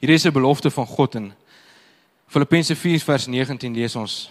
Hier 0.00 0.10
is 0.10 0.26
'n 0.26 0.32
belofte 0.32 0.70
van 0.70 0.86
God 0.86 1.14
in 1.14 1.32
Filippense 2.26 2.74
4 2.74 3.00
vers 3.00 3.26
19 3.26 3.74
lees 3.74 3.96
ons: 3.96 4.30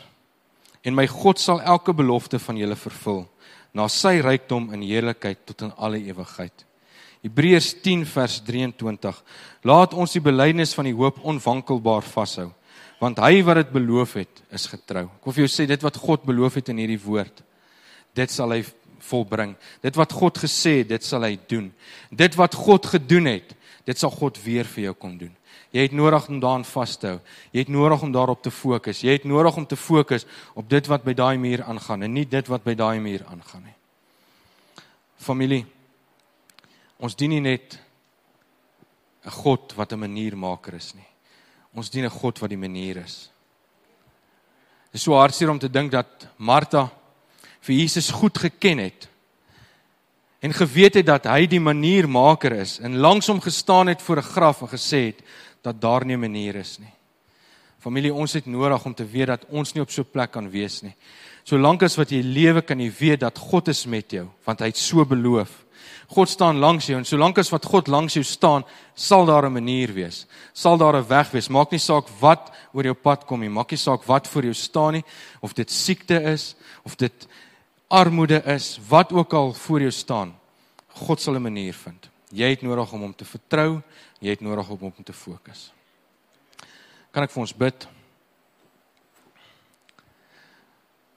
En 0.83 0.95
my 0.95 1.07
God 1.07 1.39
sal 1.39 1.61
elke 1.61 1.93
belofte 1.93 2.39
van 2.39 2.57
julle 2.57 2.75
vervul 2.75 3.29
na 3.73 3.87
sy 3.87 4.19
rykdom 4.19 4.73
in 4.73 4.81
heerlikheid 4.81 5.45
tot 5.45 5.61
in 5.61 5.73
alle 5.77 5.97
ewigheid. 5.97 6.65
Hebreërs 7.21 7.75
10 7.85 8.05
vers 8.09 8.39
23. 8.47 9.21
Laat 9.69 9.93
ons 9.93 10.13
die 10.15 10.23
belydenis 10.23 10.73
van 10.73 10.89
die 10.89 10.95
hoop 10.97 11.21
onwankelbaar 11.21 12.05
vashou, 12.07 12.49
want 13.01 13.21
hy 13.21 13.41
wat 13.45 13.61
dit 13.61 13.73
beloof 13.73 14.17
het, 14.21 14.41
is 14.53 14.67
getrou. 14.69 15.05
Ek 15.05 15.27
wil 15.29 15.37
vir 15.37 15.45
jou 15.45 15.51
sê 15.53 15.67
dit 15.69 15.85
wat 15.85 15.99
God 16.01 16.25
beloof 16.25 16.57
het 16.59 16.71
in 16.73 16.81
hierdie 16.81 17.01
woord, 17.01 17.43
dit 18.17 18.33
sal 18.33 18.53
hy 18.55 18.63
volbring. 19.05 19.55
Dit 19.81 19.97
wat 19.97 20.13
God 20.13 20.37
gesê 20.41 20.81
het, 20.81 20.89
dit 20.91 21.05
sal 21.05 21.25
hy 21.25 21.35
doen. 21.49 21.69
Dit 22.09 22.37
wat 22.39 22.57
God 22.57 22.89
gedoen 22.89 23.29
het, 23.31 23.53
dit 23.85 23.97
sal 23.97 24.13
God 24.13 24.37
weer 24.43 24.67
vir 24.69 24.89
jou 24.89 24.95
kom 24.97 25.15
doen. 25.17 25.33
Jy 25.71 25.85
het 25.87 25.93
nodig 25.95 26.25
om 26.27 26.39
daaraan 26.43 26.65
vas 26.67 26.97
te 26.99 27.07
hou. 27.07 27.19
Jy 27.55 27.63
het 27.63 27.71
nodig 27.71 28.01
om 28.03 28.11
daarop 28.11 28.41
te 28.43 28.51
fokus. 28.51 29.03
Jy 29.05 29.15
het 29.15 29.27
nodig 29.29 29.55
om 29.57 29.65
te 29.65 29.77
fokus 29.79 30.25
op 30.59 30.67
dit 30.69 30.89
wat 30.91 31.05
by 31.07 31.15
daai 31.15 31.37
muur 31.39 31.63
aangaan 31.63 32.03
en 32.03 32.13
nie 32.13 32.25
dit 32.27 32.49
wat 32.51 32.65
by 32.67 32.75
daai 32.75 32.99
muur 32.99 33.23
aangaan 33.31 33.63
nie. 33.69 33.77
Familie, 35.21 35.63
ons 37.01 37.17
dien 37.17 37.33
nie 37.33 37.41
net 37.41 37.79
'n 39.25 39.29
God 39.29 39.73
wat 39.75 39.93
'n 39.93 39.99
maniermaker 39.99 40.73
is 40.73 40.93
nie. 40.95 41.07
Ons 41.73 41.89
dien 41.89 42.05
'n 42.05 42.09
God 42.09 42.39
wat 42.39 42.49
die 42.49 42.57
manier 42.57 42.97
is. 42.97 43.29
Dit 44.91 44.99
is 44.99 45.03
so 45.03 45.13
hartseer 45.13 45.49
om 45.49 45.59
te 45.59 45.69
dink 45.69 45.91
dat 45.91 46.27
Martha 46.37 46.91
vir 47.61 47.75
Jesus 47.75 48.11
goed 48.11 48.37
geken 48.37 48.77
het 48.77 49.07
en 50.41 50.53
geweet 50.53 50.95
het 50.95 51.05
dat 51.05 51.25
hy 51.25 51.45
die 51.47 51.59
maniermaker 51.59 52.51
is 52.51 52.79
en 52.79 52.97
langs 52.97 53.27
hom 53.27 53.41
gestaan 53.41 53.87
het 53.87 54.01
voor 54.01 54.17
'n 54.17 54.31
graf 54.33 54.61
en 54.61 54.67
gesê 54.67 55.05
het 55.05 55.21
dat 55.61 55.81
daar 55.81 56.05
nie 56.05 56.15
'n 56.15 56.19
manier 56.19 56.55
is 56.55 56.79
nie. 56.79 56.93
Familie, 57.79 58.13
ons 58.13 58.33
het 58.33 58.45
nodig 58.45 58.85
om 58.85 58.93
te 58.93 59.05
weet 59.05 59.27
dat 59.27 59.45
ons 59.49 59.73
nie 59.73 59.81
op 59.81 59.89
so 59.89 60.01
'n 60.01 60.11
plek 60.11 60.31
kan 60.31 60.49
wees 60.49 60.81
nie. 60.81 60.95
Solank 61.43 61.83
as 61.83 61.95
wat 61.95 62.09
jy 62.11 62.21
lewe 62.21 62.61
kan 62.61 62.79
jy 62.79 62.91
weet 62.99 63.19
dat 63.19 63.37
God 63.37 63.67
is 63.67 63.85
met 63.85 64.11
jou 64.11 64.27
want 64.45 64.59
hy 64.59 64.65
het 64.65 64.77
so 64.77 65.05
beloof. 65.05 65.65
God 66.07 66.29
staan 66.29 66.59
langs 66.59 66.85
jou 66.85 66.97
en 66.97 67.05
solank 67.05 67.37
as 67.37 67.49
wat 67.49 67.65
God 67.65 67.87
langs 67.87 68.13
jou 68.13 68.23
staan, 68.23 68.65
sal 68.95 69.25
daar 69.25 69.45
'n 69.45 69.53
manier 69.53 69.93
wees. 69.93 70.25
Sal 70.53 70.77
daar 70.77 70.95
'n 70.95 71.07
weg 71.07 71.31
wees. 71.31 71.49
Maak 71.49 71.71
nie 71.71 71.79
saak 71.79 72.07
wat 72.19 72.51
oor 72.73 72.83
jou 72.83 72.93
pad 72.93 73.25
kom 73.25 73.39
nie. 73.39 73.49
Maak 73.49 73.71
nie 73.71 73.77
saak 73.77 74.03
wat 74.03 74.27
voor 74.27 74.43
jou 74.43 74.53
staan 74.53 74.93
nie 74.93 75.03
of 75.41 75.53
dit 75.53 75.71
siekte 75.71 76.21
is 76.21 76.55
of 76.83 76.95
dit 76.95 77.27
armoede 77.87 78.41
is, 78.45 78.79
wat 78.87 79.11
ook 79.11 79.33
al 79.33 79.53
voor 79.53 79.79
jou 79.79 79.91
staan. 79.91 80.35
God 80.87 81.21
sal 81.21 81.35
'n 81.35 81.41
manier 81.41 81.73
vind. 81.73 82.09
Jy 82.31 82.49
het 82.49 82.61
nodig 82.61 82.91
om 82.93 83.01
hom 83.01 83.15
te 83.15 83.25
vertrou, 83.25 83.81
jy 84.19 84.29
het 84.29 84.41
nodig 84.41 84.69
om 84.69 84.79
hom 84.79 85.03
te 85.03 85.13
fokus. 85.13 85.71
Kan 87.11 87.23
ek 87.23 87.31
vir 87.31 87.41
ons 87.41 87.53
bid? 87.53 87.87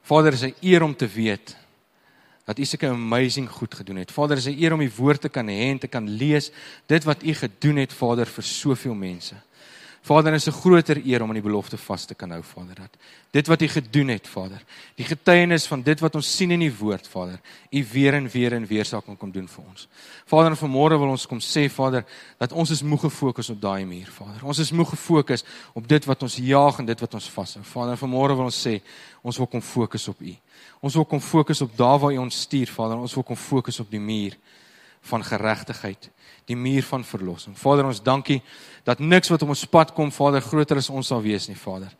Vader, 0.01 0.33
is 0.33 0.43
'n 0.43 0.55
eer 0.61 0.83
om 0.83 0.95
te 0.95 1.07
weet 1.07 1.55
dat 2.45 2.59
U 2.59 2.65
sulke 2.65 2.87
amazing 2.87 3.49
goed 3.49 3.75
gedoen 3.75 3.95
het. 3.95 4.11
Vader, 4.11 4.37
is 4.37 4.45
'n 4.45 4.61
eer 4.61 4.73
om 4.73 4.81
U 4.81 4.91
woord 4.95 5.21
te 5.21 5.29
kan 5.29 5.47
hê 5.47 5.69
en 5.73 5.79
te 5.79 5.87
kan 5.87 6.09
lees 6.09 6.51
dit 6.85 7.03
wat 7.03 7.23
U 7.23 7.33
gedoen 7.33 7.75
het, 7.75 7.93
Vader, 7.93 8.27
vir 8.27 8.43
soveel 8.43 8.93
mense. 8.93 9.35
Vader, 10.05 10.33
is 10.33 10.47
'n 10.47 10.51
groter 10.51 11.01
eer 11.05 11.21
om 11.21 11.27
aan 11.27 11.41
die 11.41 11.49
belofte 11.49 11.77
vas 11.77 12.05
te 12.05 12.13
kan 12.13 12.29
hou, 12.29 12.43
Vader. 12.43 12.75
Dat 12.75 12.97
dit 13.31 13.47
wat 13.47 13.61
U 13.61 13.67
gedoen 13.67 14.07
het, 14.07 14.27
Vader, 14.27 14.61
die 14.95 15.05
getuienis 15.05 15.65
van 15.65 15.81
dit 15.81 15.99
wat 15.99 16.15
ons 16.15 16.35
sien 16.35 16.51
in 16.51 16.59
die 16.59 16.77
woord, 16.77 17.07
Vader, 17.07 17.39
U 17.71 17.85
weer 17.91 18.13
en 18.13 18.29
weer 18.29 18.53
en 18.53 18.65
weer 18.65 18.85
sal 18.85 19.01
kom 19.01 19.31
doen 19.31 19.47
vir 19.47 19.63
ons. 19.69 19.87
Vader, 20.25 20.55
vanmôre 20.55 20.99
wil 20.99 21.09
ons 21.09 21.25
kom 21.25 21.39
sê, 21.39 21.69
Vader, 21.69 22.05
dat 22.37 22.51
ons 22.51 22.69
is 22.69 22.83
moeg 22.83 23.01
gefokus 23.01 23.49
op 23.49 23.61
daai 23.61 23.85
muur, 23.85 24.07
Vader. 24.07 24.45
Ons 24.45 24.59
is 24.59 24.71
moeg 24.71 24.89
gefokus 24.89 25.43
op 25.73 25.87
dit 25.87 26.05
wat 26.05 26.23
ons 26.23 26.35
jaag 26.35 26.79
en 26.79 26.85
dit 26.85 26.99
wat 26.99 27.13
ons 27.13 27.29
vashou. 27.29 27.63
Vader, 27.63 27.97
vanmôre 27.97 28.35
wil 28.35 28.45
ons 28.45 28.67
sê, 28.67 28.81
ons 29.23 29.37
wil 29.37 29.47
kom 29.47 29.61
fokus 29.61 30.07
op 30.07 30.21
U. 30.21 30.35
Ons 30.81 30.93
wil 30.93 31.05
kom 31.05 31.19
fokus 31.19 31.61
op 31.61 31.77
daar 31.77 31.99
waar 31.99 32.13
U 32.13 32.17
ons 32.17 32.41
stuur, 32.41 32.67
Vader. 32.67 32.97
Ons 32.97 33.13
wil 33.13 33.23
kom 33.23 33.35
fokus 33.35 33.79
op 33.79 33.89
die 33.89 33.99
muur 33.99 34.37
van 35.05 35.23
geregtigheid, 35.23 36.09
die 36.49 36.57
muur 36.57 36.83
van 36.83 37.03
verlossing. 37.05 37.55
Vader, 37.57 37.85
ons 37.85 38.01
dankie 38.03 38.41
dat 38.85 38.99
niks 38.99 39.29
wat 39.29 39.45
op 39.45 39.53
ons 39.53 39.65
pad 39.69 39.93
kom, 39.93 40.11
Vader, 40.13 40.41
groter 40.41 40.81
as 40.81 40.89
ons 40.89 41.07
sal 41.13 41.21
wees 41.25 41.47
nie, 41.49 41.57
Vader. 41.57 41.93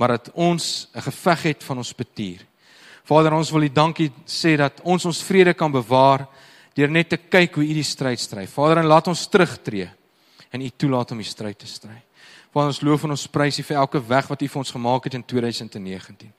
Maar 0.00 0.16
dat 0.16 0.30
ons 0.34 0.88
'n 0.94 1.00
geveg 1.00 1.42
het 1.42 1.64
van 1.64 1.78
ons 1.78 1.94
betuur. 1.94 2.46
Vader, 3.04 3.32
ons 3.32 3.50
wil 3.50 3.62
U 3.62 3.68
dankie 3.68 4.12
sê 4.26 4.56
dat 4.56 4.80
ons 4.82 5.04
ons 5.04 5.22
vrede 5.22 5.54
kan 5.54 5.72
bewaar 5.72 6.26
deur 6.74 6.90
net 6.90 7.08
te 7.08 7.16
kyk 7.16 7.54
hoe 7.54 7.64
U 7.64 7.74
die 7.74 7.82
stryd 7.82 8.20
stry. 8.20 8.46
Vader, 8.46 8.78
en 8.78 8.86
laat 8.86 9.08
ons 9.08 9.28
terugtreë 9.28 9.90
en 10.50 10.60
U 10.60 10.70
toelaat 10.76 11.10
om 11.10 11.18
die 11.18 11.26
stryd 11.26 11.58
te 11.58 11.66
stry. 11.66 12.02
Vader, 12.52 12.68
ons 12.68 12.80
loof 12.80 13.04
en 13.04 13.10
ons 13.10 13.26
prys 13.26 13.58
U 13.58 13.62
vir 13.62 13.76
elke 13.76 14.00
weg 14.08 14.28
wat 14.28 14.42
U 14.42 14.48
vir 14.48 14.58
ons 14.58 14.70
gemaak 14.70 15.04
het 15.04 15.14
in 15.14 15.24
2019. 15.24 16.32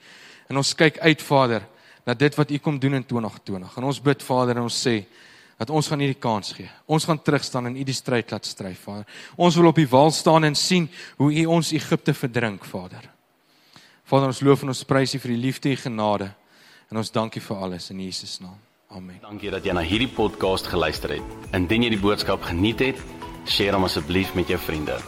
En 0.50 0.58
ons 0.58 0.74
kyk 0.76 1.00
uit, 1.00 1.22
Vader, 1.22 1.68
na 2.06 2.14
dit 2.14 2.36
wat 2.36 2.52
U 2.52 2.58
kom 2.58 2.80
doen 2.80 2.94
in 2.94 3.06
2020. 3.06 3.78
En 3.78 3.84
ons 3.84 4.02
bid, 4.02 4.24
Vader, 4.24 4.58
en 4.58 4.64
ons 4.64 4.82
sê 4.88 5.06
dat 5.58 5.70
ons 5.70 5.88
gaan 5.88 6.02
hierdie 6.02 6.20
kans 6.20 6.54
gee. 6.58 6.70
Ons 6.86 7.06
gaan 7.06 7.22
terugstaan 7.22 7.70
en 7.70 7.78
U 7.78 7.84
die 7.84 7.96
stryd 7.96 8.32
laat 8.32 8.46
stry, 8.46 8.74
Vader. 8.76 9.06
Ons 9.36 9.56
wil 9.56 9.70
op 9.70 9.80
die 9.80 9.90
wal 9.90 10.12
staan 10.12 10.44
en 10.44 10.56
sien 10.56 10.90
hoe 11.18 11.32
U 11.32 11.46
ons 11.46 11.72
Egipte 11.72 12.14
verdrink, 12.14 12.66
Vader. 12.66 13.10
Vader, 14.04 14.28
ons 14.34 14.44
loof 14.44 14.64
en 14.66 14.74
ons 14.74 14.84
prys 14.84 15.16
U 15.16 15.22
vir 15.24 15.36
die 15.36 15.42
liefde 15.46 15.70
en 15.70 15.78
genade. 15.78 16.30
En 16.92 17.02
ons 17.02 17.12
dankie 17.12 17.42
vir 17.42 17.58
alles 17.58 17.90
in 17.90 18.04
Jesus 18.04 18.40
naam. 18.44 18.60
Amen. 18.94 19.18
Dankie 19.22 19.50
dat 19.50 19.66
jy 19.66 19.74
na 19.74 19.82
hierdie 19.82 20.12
podcast 20.12 20.70
geluister 20.70 21.16
het. 21.16 21.36
Indien 21.58 21.88
jy 21.88 21.96
die 21.96 22.04
boodskap 22.04 22.46
geniet 22.46 22.84
het, 22.86 23.02
deel 23.50 23.74
hom 23.74 23.90
asseblief 23.90 24.36
met 24.38 24.54
jou 24.54 24.62
vriende. 24.62 25.02